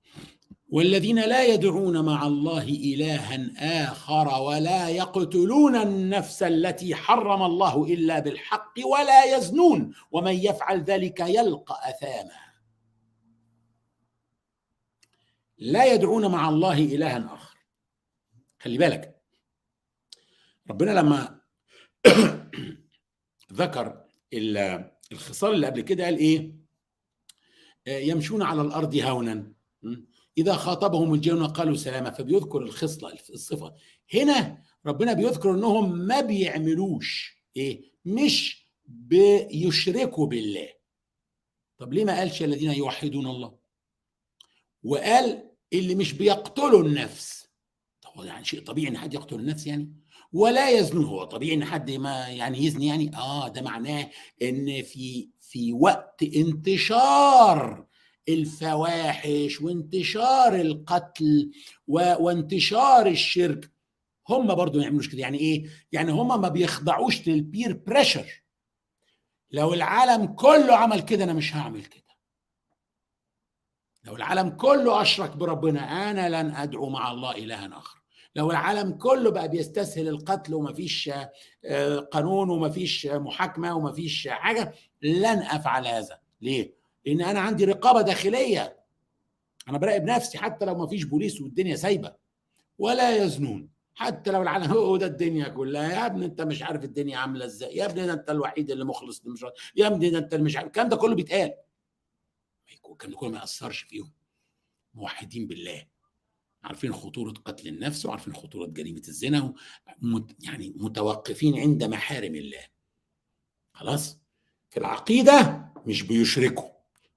والذين 0.68 1.16
لا 1.18 1.44
يدعون 1.44 2.04
مع 2.04 2.26
الله 2.26 2.62
الها 2.62 3.84
اخر 3.92 4.42
ولا 4.42 4.88
يقتلون 4.88 5.76
النفس 5.76 6.42
التي 6.42 6.94
حرم 6.94 7.42
الله 7.42 7.84
الا 7.84 8.18
بالحق 8.18 8.72
ولا 8.86 9.36
يزنون 9.36 9.94
ومن 10.10 10.32
يفعل 10.34 10.82
ذلك 10.84 11.20
يلقى 11.20 11.90
اثاما 11.90 12.46
لا 15.58 15.84
يدعون 15.94 16.30
مع 16.30 16.48
الله 16.48 16.78
الها 16.78 17.34
اخر 17.34 17.58
خلي 18.60 18.78
بالك 18.78 19.22
ربنا 20.70 20.90
لما 20.90 21.40
ذكر 23.52 24.04
الخصال 25.12 25.54
اللي 25.54 25.66
قبل 25.66 25.80
كده 25.80 26.04
قال 26.04 26.16
ايه 26.18 26.54
آه، 27.86 27.98
يمشون 27.98 28.42
على 28.42 28.62
الارض 28.62 28.94
هونا 28.96 29.52
إذا 30.38 30.52
خاطبهم 30.56 31.14
الجن 31.14 31.46
قالوا 31.46 31.76
سلامة 31.76 32.10
فبيذكر 32.10 32.58
الخصلة 32.62 33.12
الصفة 33.30 33.74
هنا 34.14 34.62
ربنا 34.86 35.12
بيذكر 35.12 35.54
أنهم 35.54 35.98
ما 35.98 36.20
بيعملوش 36.20 37.36
إيه 37.56 37.82
مش 38.04 38.66
بيشركوا 38.84 40.26
بالله 40.26 40.68
طب 41.78 41.92
ليه 41.92 42.04
ما 42.04 42.18
قالش 42.18 42.42
الذين 42.42 42.70
يوحدون 42.72 43.26
الله 43.26 43.54
وقال 44.82 45.48
اللي 45.72 45.94
مش 45.94 46.12
بيقتلوا 46.12 46.82
النفس 46.82 47.48
طب 48.02 48.24
يعني 48.24 48.44
شيء 48.44 48.60
طبيعي 48.64 48.88
ان 48.88 48.96
حد 48.98 49.14
يقتل 49.14 49.36
النفس 49.36 49.66
يعني 49.66 49.92
ولا 50.32 50.68
يزنون 50.70 51.04
هو 51.04 51.24
طبيعي 51.24 51.54
ان 51.54 51.64
حد 51.64 51.90
ما 51.90 52.28
يعني 52.28 52.64
يزني 52.64 52.86
يعني 52.86 53.16
اه 53.16 53.48
ده 53.48 53.62
معناه 53.62 54.10
ان 54.42 54.82
في 54.82 55.30
في 55.40 55.72
وقت 55.72 56.22
انتشار 56.22 57.86
الفواحش 58.28 59.60
وانتشار 59.60 60.54
القتل 60.56 61.50
وانتشار 61.88 63.06
الشرك 63.06 63.70
هم 64.28 64.54
برضو 64.54 64.78
ما 64.78 64.84
يعملوش 64.84 65.08
كده 65.08 65.20
يعني 65.20 65.38
ايه 65.38 65.70
يعني 65.92 66.12
هم 66.12 66.40
ما 66.40 66.48
بيخضعوش 66.48 67.28
للبير 67.28 67.72
بريشر 67.86 68.42
لو 69.50 69.74
العالم 69.74 70.26
كله 70.26 70.76
عمل 70.76 71.00
كده 71.00 71.24
انا 71.24 71.32
مش 71.32 71.56
هعمل 71.56 71.84
كده 71.84 72.02
لو 74.04 74.16
العالم 74.16 74.48
كله 74.48 75.02
اشرك 75.02 75.36
بربنا 75.36 76.10
انا 76.10 76.28
لن 76.28 76.54
ادعو 76.54 76.90
مع 76.90 77.10
الله 77.10 77.30
الها 77.30 77.78
اخر 77.78 77.96
لو 78.36 78.50
العالم 78.50 78.92
كله 78.92 79.30
بقى 79.30 79.48
بيستسهل 79.48 80.08
القتل 80.08 80.54
ومفيش 80.54 81.10
آه، 81.64 81.98
قانون 81.98 82.50
ومفيش 82.50 83.06
محاكمه 83.06 83.74
ومفيش 83.76 84.28
حاجه 84.30 84.74
لن 85.02 85.38
افعل 85.38 85.86
هذا 85.86 86.18
ليه 86.40 86.85
لان 87.06 87.22
انا 87.22 87.40
عندي 87.40 87.64
رقابه 87.64 88.02
داخليه 88.02 88.84
انا 89.68 89.78
براقب 89.78 90.04
نفسي 90.04 90.38
حتى 90.38 90.64
لو 90.64 90.74
ما 90.74 90.86
فيش 90.86 91.04
بوليس 91.04 91.40
والدنيا 91.40 91.76
سايبه 91.76 92.14
ولا 92.78 93.16
يزنون 93.24 93.70
حتى 93.94 94.30
لو 94.30 94.42
العالم 94.42 94.72
هو 94.72 94.96
ده 94.96 95.06
الدنيا 95.06 95.48
كلها 95.48 95.92
يا 95.92 96.06
ابني 96.06 96.24
انت 96.26 96.40
مش 96.40 96.62
عارف 96.62 96.84
الدنيا 96.84 97.18
عامله 97.18 97.44
ازاي 97.44 97.76
يا 97.76 97.84
ابني 97.86 98.06
ده 98.06 98.12
انت 98.12 98.30
الوحيد 98.30 98.70
اللي 98.70 98.84
مخلص 98.84 99.20
اللي 99.20 99.32
مش 99.32 99.46
يا 99.76 99.86
ابني 99.86 100.10
ده 100.10 100.18
انت 100.18 100.34
اللي 100.34 100.44
مش 100.44 100.56
عارف 100.56 100.66
الكلام 100.66 100.88
ده 100.88 100.96
كله 100.96 101.14
بيتقال 101.14 101.52
الكلام 102.90 103.12
ده 103.12 103.18
كله 103.20 103.30
ما 103.30 103.38
ياثرش 103.38 103.78
فيهم 103.82 104.12
موحدين 104.94 105.46
بالله 105.46 105.86
عارفين 106.64 106.92
خطورة 106.92 107.30
قتل 107.44 107.68
النفس 107.68 108.06
وعارفين 108.06 108.34
خطورة 108.34 108.66
جريمة 108.66 109.02
الزنا 109.08 109.54
ومت 110.02 110.44
يعني 110.44 110.72
متوقفين 110.76 111.58
عند 111.58 111.84
محارم 111.84 112.34
الله 112.34 112.62
خلاص 113.72 114.18
في 114.70 114.76
العقيدة 114.80 115.66
مش 115.86 116.02
بيشركوا 116.02 116.75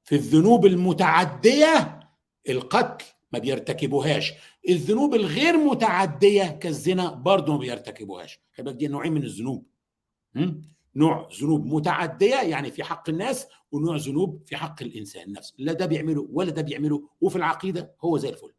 في 0.10 0.16
الذنوب 0.16 0.66
المتعديه 0.66 2.00
القتل 2.50 3.06
ما 3.32 3.40
بيرتكبوهاش 3.40 4.34
الذنوب 4.70 5.16
الغير 5.16 5.58
متعديه 5.58 6.48
كالزنا 6.52 7.12
برضه 7.14 7.54
ما 7.54 7.60
بيرتكبوهاش 7.60 8.40
خلي 8.56 8.66
بالك 8.66 8.76
دي 8.78 8.88
نوعين 8.88 9.12
من 9.14 9.24
الذنوب 9.24 9.66
نوع 10.96 11.30
ذنوب 11.42 11.66
متعديه 11.66 12.36
يعني 12.42 12.72
في 12.72 12.84
حق 12.84 13.10
الناس 13.10 13.48
ونوع 13.72 13.96
ذنوب 13.98 14.44
في 14.46 14.58
حق 14.58 14.82
الانسان 14.84 15.32
نفسه 15.32 15.54
لا 15.58 15.74
ده 15.74 15.86
بيعمله 15.86 16.28
ولا 16.32 16.52
ده 16.52 16.62
بيعمله 16.62 17.10
وفي 17.22 17.36
العقيده 17.36 17.96
هو 18.02 18.18
زي 18.18 18.30
الفل 18.30 18.54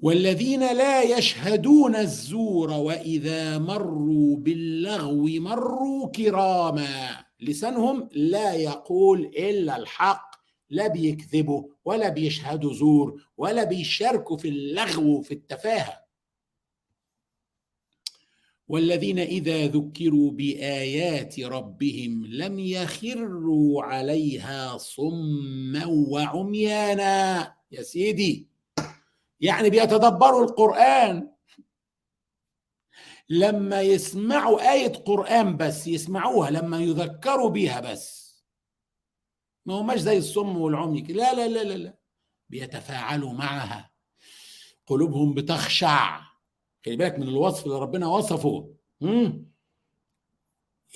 والذين 0.00 0.60
لا 0.60 1.02
يشهدون 1.02 1.96
الزور 1.96 2.70
واذا 2.70 3.58
مروا 3.58 4.36
باللغو 4.36 5.26
مروا 5.28 6.10
كراما 6.10 7.29
لسانهم 7.42 8.08
لا 8.12 8.54
يقول 8.54 9.20
إلا 9.20 9.76
الحق 9.76 10.30
لا 10.70 10.86
بيكذبوا 10.88 11.62
ولا 11.84 12.08
بيشهدوا 12.08 12.72
زور 12.72 13.22
ولا 13.36 13.64
بيشاركوا 13.64 14.36
في 14.36 14.48
اللغو 14.48 15.16
وفي 15.18 15.34
التفاهه 15.34 16.00
والذين 18.68 19.18
اذا 19.18 19.66
ذكروا 19.66 20.30
بايات 20.30 21.40
ربهم 21.40 22.26
لم 22.26 22.58
يخروا 22.58 23.82
عليها 23.82 24.76
صما 24.78 25.86
وعميانا 25.86 27.54
يا 27.72 27.82
سيدي 27.82 28.48
يعني 29.40 29.70
بيتدبروا 29.70 30.44
القران 30.44 31.28
لما 33.30 33.82
يسمعوا 33.82 34.72
آية 34.72 34.92
قرآن 34.92 35.56
بس 35.56 35.86
يسمعوها 35.86 36.50
لما 36.50 36.78
يذكروا 36.82 37.48
بيها 37.50 37.80
بس 37.80 38.34
ما 39.66 39.74
هماش 39.74 39.98
زي 40.00 40.18
الصم 40.18 40.56
والعمي 40.56 41.02
لا 41.02 41.34
لا 41.34 41.48
لا 41.48 41.64
لا 41.68 41.76
لا 41.76 41.98
بيتفاعلوا 42.48 43.32
معها 43.32 43.90
قلوبهم 44.86 45.34
بتخشع 45.34 46.20
خلي 46.86 46.96
بالك 46.96 47.18
من 47.18 47.28
الوصف 47.28 47.66
اللي 47.66 47.78
ربنا 47.78 48.06
وصفه 48.06 48.74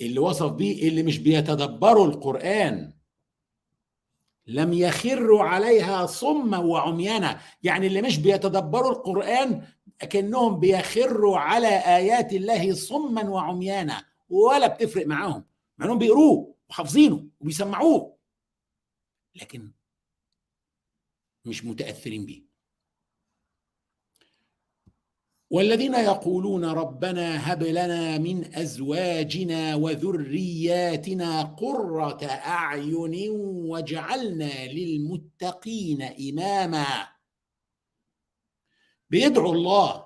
اللي 0.01 0.19
وصف 0.19 0.51
بيه 0.51 0.87
اللي 0.87 1.03
مش 1.03 1.17
بيتدبروا 1.17 2.05
القرآن 2.07 2.93
لم 4.47 4.73
يخروا 4.73 5.43
عليها 5.43 6.05
صما 6.05 6.57
وعميانا 6.57 7.41
يعني 7.63 7.87
اللي 7.87 8.01
مش 8.01 8.17
بيتدبروا 8.17 8.91
القرآن 8.91 9.61
اكنهم 10.01 10.59
بيخروا 10.59 11.37
على 11.37 11.67
ايات 11.67 12.33
الله 12.33 12.73
صما 12.73 13.29
وعميانا 13.29 14.05
ولا 14.29 14.67
بتفرق 14.67 15.07
معاهم 15.07 15.43
مع 15.77 15.85
انهم 15.85 15.97
بيقروه 15.97 16.55
وحافظينه 16.69 17.27
وبيسمعوه 17.39 18.15
لكن 19.35 19.71
مش 21.45 21.65
متاثرين 21.65 22.25
بيه 22.25 22.45
والذين 25.49 25.93
يقولون 25.93 26.65
ربنا 26.65 27.53
هب 27.53 27.63
لنا 27.63 28.17
من 28.17 28.55
ازواجنا 28.55 29.75
وذرياتنا 29.75 31.41
قره 31.41 32.25
اعين 32.25 33.29
واجعلنا 33.29 34.67
للمتقين 34.67 36.01
اماما 36.01 37.14
بيدعوا 39.15 39.53
الله 39.53 40.05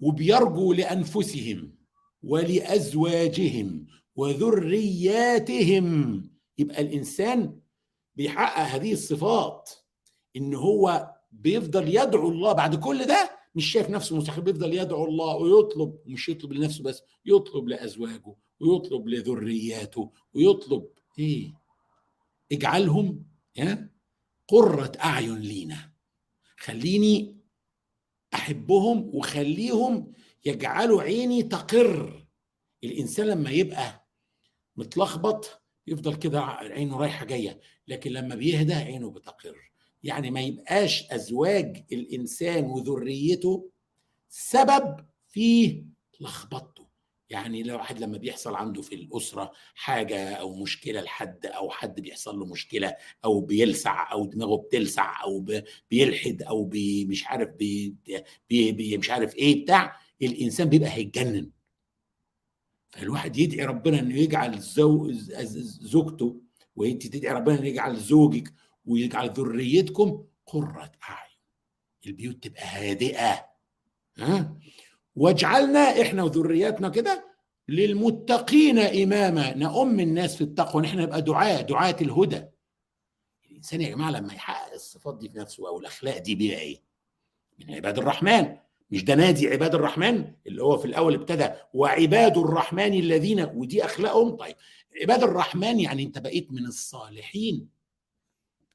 وبيرجوا 0.00 0.74
لانفسهم 0.74 1.74
ولازواجهم 2.22 3.86
وذرياتهم 4.16 6.30
يبقى 6.58 6.82
الانسان 6.82 7.58
بيحقق 8.14 8.62
هذه 8.64 8.92
الصفات 8.92 9.70
ان 10.36 10.54
هو 10.54 11.10
بيفضل 11.32 11.88
يدعو 11.96 12.28
الله 12.28 12.52
بعد 12.52 12.74
كل 12.84 13.04
ده 13.06 13.30
مش 13.54 13.64
شايف 13.72 13.90
نفسه 13.90 14.16
مستحيل 14.16 14.44
بيفضل 14.44 14.74
يدعو 14.74 15.04
الله 15.04 15.36
ويطلب 15.36 15.98
مش 16.06 16.28
يطلب 16.28 16.52
لنفسه 16.52 16.84
بس 16.84 17.02
يطلب 17.24 17.68
لازواجه 17.68 18.34
ويطلب 18.60 19.08
لذرياته 19.08 20.12
ويطلب 20.34 20.86
ايه 21.18 21.52
اجعلهم 22.52 23.26
قرة 24.50 24.92
اعين 25.04 25.38
لينا 25.38 25.89
خليني 26.60 27.36
احبهم 28.34 29.10
وخليهم 29.14 30.12
يجعلوا 30.44 31.02
عيني 31.02 31.42
تقر 31.42 32.26
الانسان 32.84 33.26
لما 33.26 33.50
يبقى 33.50 34.08
متلخبط 34.76 35.62
يفضل 35.86 36.14
كده 36.14 36.40
عينه 36.42 36.98
رايحه 37.00 37.24
جايه 37.24 37.60
لكن 37.88 38.10
لما 38.12 38.34
بيهدى 38.34 38.74
عينه 38.74 39.10
بتقر 39.10 39.72
يعني 40.02 40.30
ما 40.30 40.40
يبقاش 40.40 41.10
ازواج 41.10 41.84
الانسان 41.92 42.64
وذريته 42.64 43.70
سبب 44.28 45.06
في 45.28 45.84
لخبطته 46.20 46.79
يعني 47.30 47.62
لو 47.62 47.76
واحد 47.76 47.98
لما 48.00 48.18
بيحصل 48.18 48.54
عنده 48.54 48.82
في 48.82 48.94
الاسره 48.94 49.52
حاجه 49.74 50.34
او 50.34 50.54
مشكله 50.56 51.00
لحد 51.00 51.46
او 51.46 51.70
حد 51.70 52.00
بيحصل 52.00 52.38
له 52.38 52.46
مشكله 52.46 52.96
او 53.24 53.40
بيلسع 53.40 54.12
او 54.12 54.26
دماغه 54.26 54.56
بتلسع 54.56 55.22
او 55.22 55.46
بيلحد 55.90 56.42
او 56.42 56.64
بي 56.64 57.04
مش 57.04 57.26
عارف 57.26 57.48
بي 57.48 57.94
بي 58.50 58.72
بي 58.72 58.96
مش 58.98 59.10
عارف 59.10 59.34
ايه 59.36 59.62
بتاع 59.64 59.98
الانسان 60.22 60.68
بيبقى 60.68 60.88
هيتجنن 60.90 61.50
فالواحد 62.90 63.36
يدعي 63.38 63.66
ربنا 63.66 64.00
انه 64.00 64.16
يجعل 64.16 64.58
زو 64.60 65.10
زوجته 65.62 66.40
وانت 66.76 67.06
تدعي 67.06 67.32
ربنا 67.34 67.58
انه 67.58 67.66
يجعل 67.66 67.96
زوجك 67.96 68.52
ويجعل 68.84 69.30
ذريتكم 69.30 70.24
قره 70.46 70.92
اعين 71.10 71.36
البيوت 72.06 72.44
تبقى 72.44 72.62
هادئه 72.62 73.44
ها 74.18 74.56
واجعلنا 75.16 76.02
احنا 76.02 76.22
وذرياتنا 76.22 76.88
كده 76.88 77.30
للمتقين 77.68 78.78
اماما 78.78 79.56
نؤم 79.56 80.00
الناس 80.00 80.36
في 80.36 80.40
التقوى 80.44 80.82
نحن 80.82 80.98
نبقى 80.98 81.22
دعاة 81.22 81.60
دعاة 81.60 81.96
الهدى 82.00 82.42
الانسان 83.50 83.80
يا 83.80 83.88
جماعه 83.90 84.10
لما 84.10 84.32
يحقق 84.34 84.72
الصفات 84.72 85.18
دي 85.18 85.28
في 85.28 85.38
نفسه 85.38 85.68
او 85.68 85.78
الاخلاق 85.80 86.18
دي 86.18 86.34
بيبقى 86.34 86.60
ايه 86.60 86.82
من 87.58 87.74
عباد 87.74 87.98
الرحمن 87.98 88.56
مش 88.90 89.04
ده 89.04 89.14
نادي 89.14 89.48
عباد 89.48 89.74
الرحمن 89.74 90.34
اللي 90.46 90.62
هو 90.62 90.76
في 90.78 90.84
الاول 90.84 91.14
ابتدى 91.14 91.48
وعباد 91.74 92.38
الرحمن 92.38 92.94
الذين 92.94 93.40
ودي 93.40 93.84
اخلاقهم 93.84 94.30
طيب 94.36 94.56
عباد 95.02 95.22
الرحمن 95.22 95.80
يعني 95.80 96.02
انت 96.02 96.18
بقيت 96.18 96.52
من 96.52 96.66
الصالحين 96.66 97.68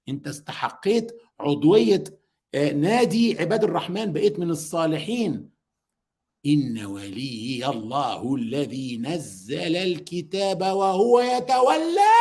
انت 0.10 0.28
استحقيت 0.28 1.12
عضويه 1.40 2.04
آه، 2.56 2.72
نادي 2.72 3.40
عباد 3.42 3.64
الرحمن 3.64 4.14
بقيت 4.14 4.40
من 4.40 4.50
الصالحين 4.50 5.55
إن 6.46 6.86
ولي 6.86 7.70
الله 7.70 8.36
الذي 8.36 8.98
نزل 8.98 9.76
الكتاب 9.76 10.62
وهو 10.62 11.20
يتولى 11.20 12.16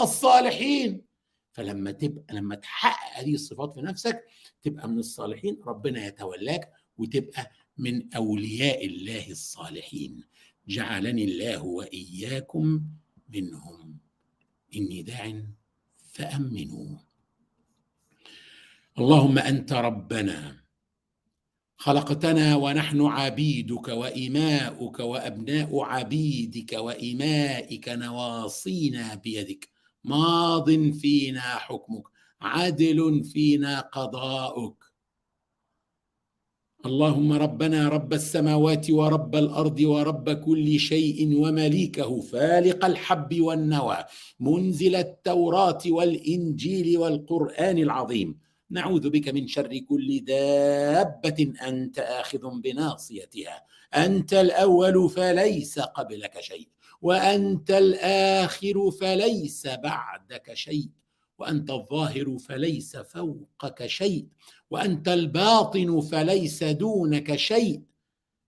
الصالحين 0.00 1.02
فلما 1.52 1.92
تبقى 1.92 2.34
لما 2.34 2.54
تحقق 2.54 3.18
هذه 3.20 3.34
الصفات 3.34 3.74
في 3.74 3.80
نفسك 3.82 4.24
تبقى 4.62 4.88
من 4.88 4.98
الصالحين 4.98 5.60
ربنا 5.66 6.06
يتولاك 6.06 6.72
وتبقى 6.96 7.50
من 7.78 8.14
أولياء 8.14 8.86
الله 8.86 9.30
الصالحين 9.30 10.24
جعلني 10.68 11.24
الله 11.24 11.64
وإياكم 11.64 12.82
منهم 13.28 13.96
إني 14.76 15.02
داع 15.02 15.42
فأمنوا 16.12 16.96
اللهم 18.98 19.38
أنت 19.38 19.72
ربنا 19.72 20.67
خلقتنا 21.80 22.56
ونحن 22.56 23.00
عبيدك 23.00 23.88
وإماؤك 23.88 24.98
وأبناء 25.00 25.80
عبيدك 25.80 26.72
وإمائك 26.72 27.88
نواصينا 27.88 29.14
بيدك 29.14 29.68
ماض 30.04 30.70
فينا 30.92 31.40
حكمك 31.40 32.02
عدل 32.40 33.24
فينا 33.24 33.80
قضاؤك 33.80 34.84
اللهم 36.86 37.32
ربنا 37.32 37.88
رب 37.88 38.12
السماوات 38.12 38.90
ورب 38.90 39.36
الارض 39.36 39.80
ورب 39.80 40.30
كل 40.30 40.78
شيء 40.78 41.36
ومليكه 41.38 42.20
فالق 42.20 42.84
الحب 42.84 43.40
والنوى 43.40 43.98
منزل 44.40 44.94
التوراه 44.96 45.78
والانجيل 45.86 46.98
والقران 46.98 47.78
العظيم 47.78 48.38
نعوذ 48.70 49.10
بك 49.10 49.28
من 49.28 49.48
شر 49.48 49.78
كل 49.78 50.24
دابة 50.24 51.52
أنت 51.62 51.98
آخذ 51.98 52.60
بناصيتها 52.60 53.64
أنت 53.96 54.34
الأول 54.34 55.10
فليس 55.10 55.78
قبلك 55.78 56.40
شيء 56.40 56.68
وأنت 57.02 57.70
الآخر 57.70 58.90
فليس 59.00 59.66
بعدك 59.66 60.54
شيء 60.54 60.88
وأنت 61.38 61.70
الظاهر 61.70 62.36
فليس 62.48 62.96
فوقك 62.96 63.86
شيء 63.86 64.26
وأنت 64.70 65.08
الباطن 65.08 66.00
فليس 66.00 66.64
دونك 66.64 67.36
شيء 67.36 67.82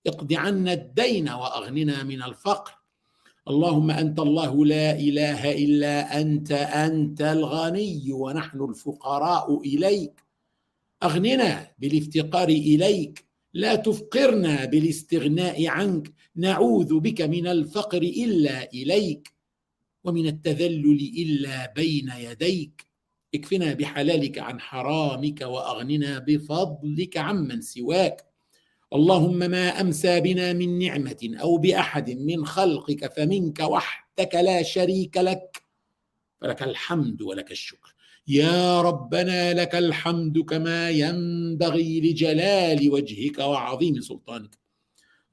اقض 0.06 0.32
عنا 0.32 0.72
الدين 0.72 1.28
وأغننا 1.30 2.02
من 2.02 2.22
الفقر 2.22 2.79
اللهم 3.50 3.90
انت 3.90 4.18
الله 4.20 4.52
لا 4.66 4.88
اله 5.06 5.40
الا 5.64 6.20
انت 6.20 6.50
انت 6.86 7.20
الغني 7.22 8.02
ونحن 8.12 8.58
الفقراء 8.70 9.60
اليك 9.60 10.16
اغننا 11.02 11.70
بالافتقار 11.78 12.48
اليك 12.48 13.26
لا 13.54 13.74
تفقرنا 13.74 14.54
بالاستغناء 14.70 15.58
عنك 15.76 16.12
نعوذ 16.36 16.92
بك 17.06 17.20
من 17.34 17.46
الفقر 17.46 18.02
الا 18.02 18.56
اليك 18.78 19.24
ومن 20.04 20.26
التذلل 20.26 21.00
الا 21.24 21.72
بين 21.76 22.08
يديك 22.26 22.86
اكفنا 23.34 23.74
بحلالك 23.74 24.38
عن 24.38 24.60
حرامك 24.60 25.40
واغننا 25.40 26.12
بفضلك 26.18 27.16
عمن 27.16 27.60
سواك 27.60 28.29
اللهم 28.94 29.38
ما 29.38 29.80
امسى 29.80 30.20
بنا 30.20 30.52
من 30.52 30.78
نعمه 30.78 31.30
او 31.40 31.56
باحد 31.58 32.10
من 32.10 32.46
خلقك 32.46 33.12
فمنك 33.16 33.60
وحدك 33.60 34.34
لا 34.34 34.62
شريك 34.62 35.16
لك 35.16 35.62
فلك 36.40 36.62
الحمد 36.62 37.22
ولك 37.22 37.50
الشكر 37.50 37.94
يا 38.28 38.80
ربنا 38.80 39.54
لك 39.54 39.74
الحمد 39.74 40.38
كما 40.38 40.90
ينبغي 40.90 42.00
لجلال 42.00 42.90
وجهك 42.92 43.38
وعظيم 43.38 44.00
سلطانك 44.00 44.58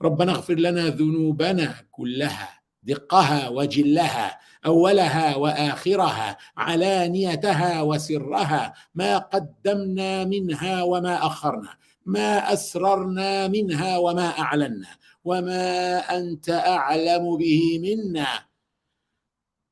ربنا 0.02 0.32
اغفر 0.32 0.56
لنا 0.56 0.90
ذنوبنا 0.90 1.76
كلها 1.92 2.60
دقها 2.84 3.50
وجلها 3.50 4.40
اولها 4.66 5.36
واخرها 5.36 6.38
علانيتها 6.58 7.82
وسرها 7.82 8.74
ما 8.96 9.18
قدمنا 9.18 10.26
منها 10.26 10.84
وما 10.84 11.26
اخرنا 11.26 11.70
ما 12.08 12.54
اسررنا 12.54 13.48
منها 13.48 13.98
وما 13.98 14.28
اعلنا 14.40 14.88
وما 15.26 15.98
انت 16.00 16.50
اعلم 16.50 17.38
به 17.38 17.80
منا 17.80 18.28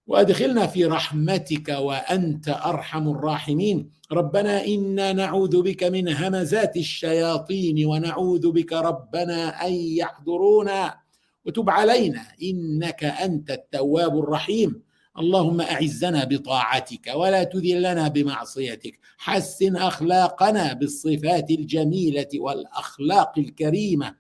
وادخلنا 0.08 0.68
في 0.68 0.86
رحمتك 0.86 1.70
وانت 1.70 2.50
ارحم 2.66 3.10
الراحمين 3.10 3.92
ربنا 4.12 4.66
انا 4.66 5.14
نعوذ 5.14 5.62
بك 5.62 5.84
من 5.84 6.10
همزات 6.10 6.78
الشياطين 6.78 7.86
ونعوذ 7.86 8.52
بك 8.52 8.74
ربنا 8.74 9.68
ان 9.68 9.74
يحضرونا 9.74 10.98
وتب 11.46 11.70
علينا 11.70 12.26
انك 12.44 13.04
انت 13.04 13.52
التواب 13.52 14.20
الرحيم 14.20 14.85
اللهم 15.20 15.62
اعزنا 15.62 16.24
بطاعتك 16.26 17.08
ولا 17.16 17.44
تذلنا 17.44 18.08
بمعصيتك 18.08 19.00
حسن 19.18 19.76
اخلاقنا 19.76 20.74
بالصفات 20.74 21.52
الجميله 21.52 22.28
والاخلاق 22.36 23.34
الكريمه 23.40 24.16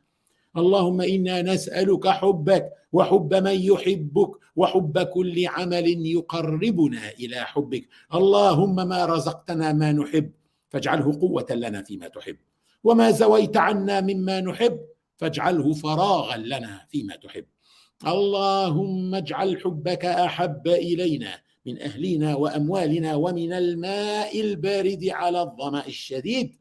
اللهم 0.58 1.02
انا 1.02 1.42
نسالك 1.42 2.08
حبك 2.08 2.70
وحب 2.94 3.34
من 3.34 3.60
يحبك 3.62 4.30
وحب 4.56 5.00
كل 5.00 5.48
عمل 5.48 6.06
يقربنا 6.08 7.10
الى 7.20 7.36
حبك 7.36 7.88
اللهم 8.14 8.76
ما 8.76 9.06
رزقتنا 9.06 9.74
ما 9.74 9.92
نحب 9.92 10.32
فاجعله 10.70 11.20
قوه 11.22 11.46
لنا 11.52 11.82
فيما 11.82 12.08
تحب 12.08 12.38
وما 12.84 13.12
زويت 13.12 13.58
عنا 13.58 14.02
مما 14.02 14.42
نحب 14.42 14.80
فاجعله 15.18 15.74
فراغا 15.74 16.38
لنا 16.38 16.86
فيما 16.90 17.16
تحب 17.16 17.46
آه. 18.04 18.08
اللهم 18.12 19.16
اجعل 19.16 19.60
حبك 19.62 20.06
احب 20.06 20.68
الينا 20.68 21.40
من 21.66 21.82
اهلنا 21.82 22.36
واموالنا 22.36 23.16
ومن 23.16 23.54
الماء 23.54 24.42
البارد 24.42 25.06
على 25.06 25.42
الظما 25.42 25.88
الشديد 25.88 26.56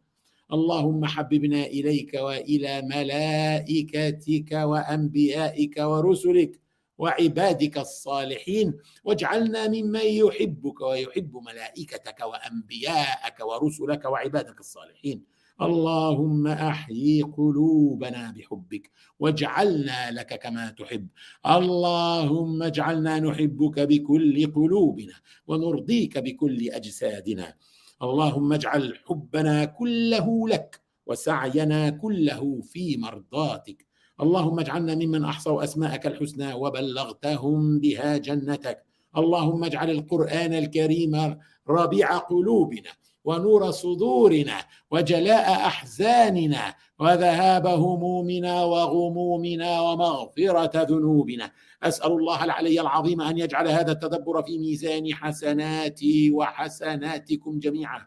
اللهم 0.53 1.05
حببنا 1.05 1.64
اليك 1.66 2.14
والى 2.14 2.83
ملائكتك 2.83 4.53
وانبيائك 4.53 5.75
ورسلك 5.79 6.61
وعبادك 6.99 7.79
الصالحين 7.79 8.75
واجعلنا 9.05 9.68
ممن 9.68 10.01
يحبك 10.07 10.81
ويحب 10.81 11.37
ملائكتك 11.37 12.20
وانبياءك 12.20 13.47
ورسلك 13.47 14.05
وعبادك 14.05 14.61
الصالحين 14.61 15.23
اللهم 15.62 16.46
احيي 16.46 17.22
قلوبنا 17.22 18.34
بحبك 18.36 18.90
واجعلنا 19.18 20.10
لك 20.10 20.42
كما 20.42 20.70
تحب 20.70 21.08
اللهم 21.46 22.62
اجعلنا 22.62 23.20
نحبك 23.20 23.80
بكل 23.80 24.52
قلوبنا 24.54 25.12
ونرضيك 25.46 26.18
بكل 26.18 26.68
اجسادنا 26.70 27.54
اللهم 28.02 28.52
اجعل 28.52 28.94
حبنا 29.08 29.64
كله 29.64 30.48
لك 30.48 30.80
وسعينا 31.06 31.90
كله 31.90 32.60
في 32.62 32.96
مرضاتك 32.96 33.86
اللهم 34.20 34.60
اجعلنا 34.60 34.94
ممن 34.94 35.24
احصوا 35.24 35.64
اسماءك 35.64 36.06
الحسنى 36.06 36.54
وبلغتهم 36.54 37.78
بها 37.80 38.16
جنتك 38.16 38.84
اللهم 39.16 39.64
اجعل 39.64 39.90
القران 39.90 40.52
الكريم 40.55 41.36
ربيع 41.68 42.16
قلوبنا 42.18 42.90
ونور 43.25 43.70
صدورنا 43.70 44.57
وجلاء 44.91 45.51
احزاننا 45.53 46.75
وذهاب 46.99 47.66
همومنا 47.66 48.64
وغمومنا 48.64 49.81
ومغفره 49.81 50.83
ذنوبنا 50.83 51.51
اسال 51.83 52.12
الله 52.12 52.45
العلي 52.45 52.81
العظيم 52.81 53.20
ان 53.20 53.39
يجعل 53.39 53.68
هذا 53.68 53.93
التدبر 53.93 54.43
في 54.43 54.59
ميزان 54.59 55.14
حسناتي 55.14 56.31
وحسناتكم 56.31 57.59
جميعا 57.59 58.01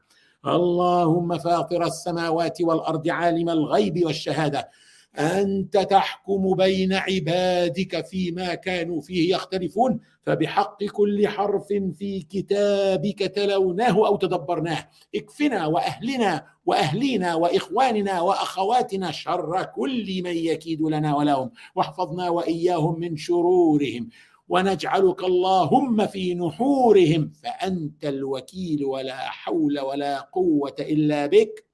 اللهم 0.47 1.38
فاطر 1.38 1.84
السماوات 1.86 2.61
والارض 2.61 3.09
عالم 3.09 3.49
الغيب 3.49 4.05
والشهاده 4.05 4.70
انت 5.15 5.77
تحكم 5.77 6.55
بين 6.55 6.93
عبادك 6.93 8.05
فيما 8.05 8.55
كانوا 8.55 9.01
فيه 9.01 9.35
يختلفون 9.35 9.99
فبحق 10.21 10.83
كل 10.83 11.27
حرف 11.27 11.67
في 11.97 12.21
كتابك 12.29 13.19
تلوناه 13.19 14.07
او 14.07 14.15
تدبرناه 14.15 14.89
اكفنا 15.15 15.65
واهلنا 15.67 16.45
واهلينا 16.65 17.35
واخواننا 17.35 18.21
واخواتنا 18.21 19.11
شر 19.11 19.67
كل 19.75 20.23
من 20.23 20.35
يكيد 20.37 20.81
لنا 20.81 21.15
ولهم 21.17 21.51
واحفظنا 21.75 22.29
واياهم 22.29 22.99
من 22.99 23.17
شرورهم 23.17 24.09
ونجعلك 24.49 25.23
اللهم 25.23 26.07
في 26.07 26.33
نحورهم 26.35 27.31
فانت 27.43 28.05
الوكيل 28.05 28.85
ولا 28.85 29.15
حول 29.17 29.79
ولا 29.79 30.19
قوه 30.19 30.75
الا 30.79 31.25
بك 31.25 31.66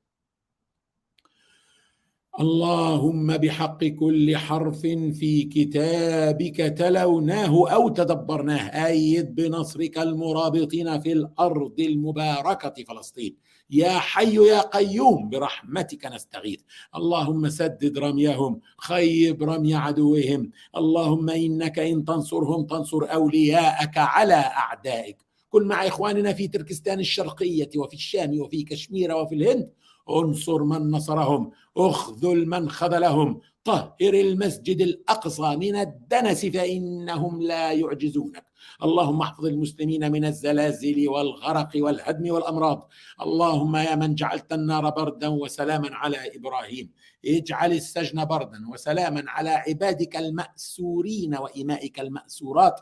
اللهم 2.39 3.37
بحق 3.37 3.83
كل 3.83 4.37
حرف 4.37 4.79
في 5.19 5.43
كتابك 5.43 6.55
تلوناه 6.57 7.69
او 7.73 7.89
تدبرناه 7.89 8.85
ايد 8.87 9.35
بنصرك 9.35 9.97
المرابطين 9.97 10.99
في 10.99 11.11
الارض 11.11 11.79
المباركه 11.79 12.83
فلسطين 12.83 13.35
يا 13.69 13.99
حي 13.99 14.35
يا 14.35 14.59
قيوم 14.61 15.29
برحمتك 15.29 16.05
نستغيث 16.05 16.59
اللهم 16.95 17.49
سدد 17.49 17.97
رميهم 17.97 18.59
خيب 18.77 19.43
رمي 19.43 19.75
عدوهم 19.75 20.51
اللهم 20.77 21.29
انك 21.29 21.79
ان 21.79 22.05
تنصرهم 22.05 22.65
تنصر 22.65 23.01
اولياءك 23.13 23.97
على 23.97 24.33
اعدائك 24.33 25.17
كن 25.49 25.63
مع 25.67 25.87
اخواننا 25.87 26.33
في 26.33 26.47
تركستان 26.47 26.99
الشرقيه 26.99 27.69
وفي 27.77 27.93
الشام 27.93 28.39
وفي 28.41 28.63
كشمير 28.63 29.15
وفي 29.15 29.35
الهند 29.35 29.69
انصر 30.09 30.63
من 30.63 30.91
نصرهم 30.91 31.51
اخذل 31.77 32.45
من 32.47 32.69
خذلهم 32.69 33.39
طهر 33.63 33.93
المسجد 34.01 34.81
الاقصى 34.81 35.55
من 35.55 35.75
الدنس 35.75 36.45
فانهم 36.45 37.41
لا 37.41 37.71
يعجزونك 37.71 38.43
اللهم 38.83 39.21
احفظ 39.21 39.45
المسلمين 39.45 40.11
من 40.11 40.25
الزلازل 40.25 41.09
والغرق 41.09 41.69
والهدم 41.75 42.33
والامراض 42.33 42.89
اللهم 43.21 43.75
يا 43.75 43.95
من 43.95 44.15
جعلت 44.15 44.53
النار 44.53 44.89
بردا 44.89 45.27
وسلاما 45.27 45.95
على 45.95 46.17
ابراهيم 46.35 46.91
اجعل 47.25 47.71
السجن 47.71 48.25
بردا 48.25 48.61
وسلاما 48.71 49.23
على 49.27 49.49
عبادك 49.49 50.15
الماسورين 50.17 51.35
وامائك 51.35 51.99
الماسورات 51.99 52.79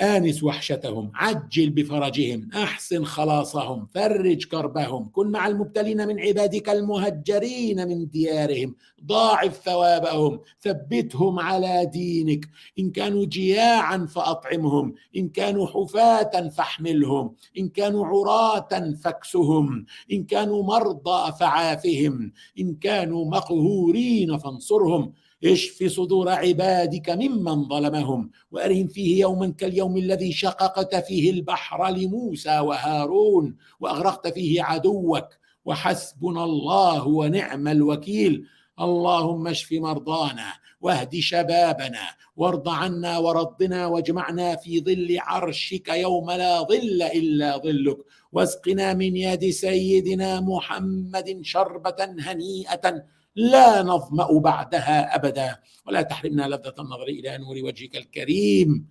آنس 0.00 0.42
وحشتهم 0.42 1.12
عجل 1.14 1.70
بفرجهم 1.70 2.48
أحسن 2.54 3.04
خلاصهم 3.04 3.86
فرج 3.94 4.44
كربهم 4.44 5.08
كن 5.12 5.26
مع 5.26 5.46
المبتلين 5.46 6.08
من 6.08 6.20
عبادك 6.20 6.68
المهجرين 6.70 7.88
من 7.88 8.08
ديارهم 8.08 8.74
ضاعف 9.06 9.56
ثوابهم 9.64 10.40
ثبتهم 10.60 11.38
على 11.38 11.86
دينك 11.86 12.48
إن 12.78 12.90
كانوا 12.90 13.24
جياعا 13.26 14.06
فأطعمهم 14.06 14.94
إن 15.16 15.28
كانوا 15.28 15.66
حفاة 15.66 16.48
فاحملهم 16.48 17.34
إن 17.58 17.68
كانوا 17.68 18.06
عراة 18.06 18.68
فاكسهم 19.04 19.84
إن 20.12 20.24
كانوا 20.24 20.62
مرضى 20.62 21.32
فعافهم 21.40 22.32
إن 22.60 22.74
كانوا 22.74 23.24
مقهورين 23.24 24.38
فانصرهم 24.38 25.12
اشف 25.44 25.84
صدور 25.86 26.28
عبادك 26.28 27.10
ممن 27.10 27.68
ظلمهم 27.68 28.30
وارهم 28.50 28.88
فيه 28.88 29.20
يوما 29.20 29.48
كاليوم 29.58 29.96
الذي 29.96 30.32
شققت 30.32 30.94
فيه 30.96 31.30
البحر 31.30 31.88
لموسى 31.88 32.58
وهارون 32.60 33.56
واغرقت 33.80 34.28
فيه 34.34 34.62
عدوك 34.62 35.26
وحسبنا 35.64 36.44
الله 36.44 37.08
ونعم 37.08 37.68
الوكيل 37.68 38.44
اللهم 38.80 39.46
اشف 39.48 39.72
مرضانا 39.72 40.52
واهد 40.80 41.16
شبابنا 41.16 42.00
وارض 42.36 42.68
عنا 42.68 43.18
ورضنا 43.18 43.86
واجمعنا 43.86 44.56
في 44.56 44.80
ظل 44.80 45.16
عرشك 45.20 45.88
يوم 45.88 46.30
لا 46.30 46.60
ظل 46.62 47.02
الا 47.02 47.56
ظلك 47.58 47.96
واسقنا 48.32 48.94
من 48.94 49.16
يد 49.16 49.50
سيدنا 49.50 50.40
محمد 50.40 51.40
شربه 51.42 51.94
هنيئه 52.00 53.02
لا 53.36 53.82
نظمأ 53.82 54.38
بعدها 54.38 55.16
أبدا 55.16 55.56
ولا 55.86 56.02
تحرمنا 56.02 56.42
لذة 56.48 56.74
النظر 56.78 57.02
إلى 57.02 57.38
نور 57.38 57.56
وجهك 57.64 57.96
الكريم 57.96 58.86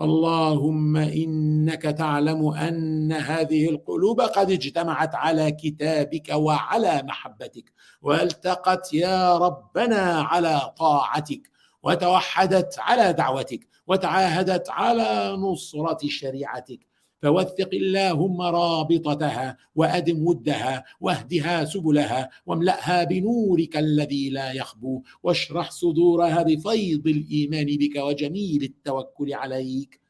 اللهم 0.00 0.96
إنك 0.96 1.82
تعلم 1.82 2.48
أن 2.48 3.12
هذه 3.12 3.68
القلوب 3.70 4.20
قد 4.20 4.50
اجتمعت 4.50 5.14
على 5.14 5.50
كتابك 5.52 6.28
وعلى 6.34 7.02
محبتك 7.02 7.72
والتقت 8.02 8.94
يا 8.94 9.38
ربنا 9.38 10.22
على 10.22 10.72
طاعتك 10.78 11.50
وتوحدت 11.82 12.78
على 12.78 13.12
دعوتك 13.12 13.68
وتعاهدت 13.86 14.70
على 14.70 15.34
نصرة 15.38 16.08
شريعتك 16.08 16.85
فوثق 17.22 17.68
اللهم 17.72 18.40
رابطتها 18.42 19.56
وادم 19.74 20.26
ودها 20.26 20.84
واهدها 21.00 21.64
سبلها 21.64 22.30
واملاها 22.46 23.04
بنورك 23.04 23.76
الذي 23.76 24.30
لا 24.30 24.52
يخبو 24.52 25.02
واشرح 25.22 25.70
صدورها 25.70 26.42
بفيض 26.42 27.06
الايمان 27.06 27.66
بك 27.66 27.96
وجميل 27.96 28.62
التوكل 28.62 29.34
عليك 29.34 30.00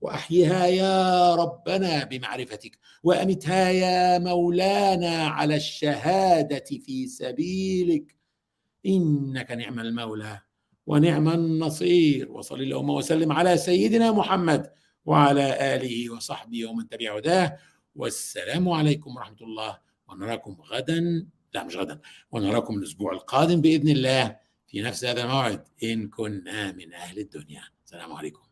واحيها 0.00 0.66
يا 0.66 1.34
ربنا 1.34 2.04
بمعرفتك 2.04 2.78
وامتها 3.02 3.70
يا 3.70 4.18
مولانا 4.18 5.16
على 5.26 5.56
الشهاده 5.56 6.64
في 6.86 7.06
سبيلك 7.06 8.16
انك 8.86 9.50
نعم 9.52 9.80
المولى 9.80 10.38
ونعم 10.86 11.28
النصير 11.28 12.32
وصل 12.32 12.54
اللهم 12.60 12.90
وسلم 12.90 13.32
على 13.32 13.56
سيدنا 13.56 14.12
محمد 14.12 14.70
وعلى 15.06 15.74
آله 15.76 16.10
وصحبه 16.12 16.66
ومن 16.66 16.88
تبع 16.88 17.16
هداه 17.16 17.58
والسلام 17.94 18.68
عليكم 18.68 19.16
ورحمة 19.16 19.36
الله 19.40 19.78
ونراكم 20.08 20.56
غدا 20.60 21.26
لا 21.54 21.64
مش 21.64 21.76
غدا 21.76 22.00
ونراكم 22.32 22.74
الأسبوع 22.74 23.12
القادم 23.12 23.60
بإذن 23.60 23.88
الله 23.88 24.36
في 24.66 24.82
نفس 24.82 25.04
هذا 25.04 25.22
الموعد 25.24 25.64
إن 25.82 26.08
كنا 26.08 26.72
من 26.72 26.92
أهل 26.94 27.18
الدنيا 27.18 27.62
السلام 27.84 28.12
عليكم 28.12 28.45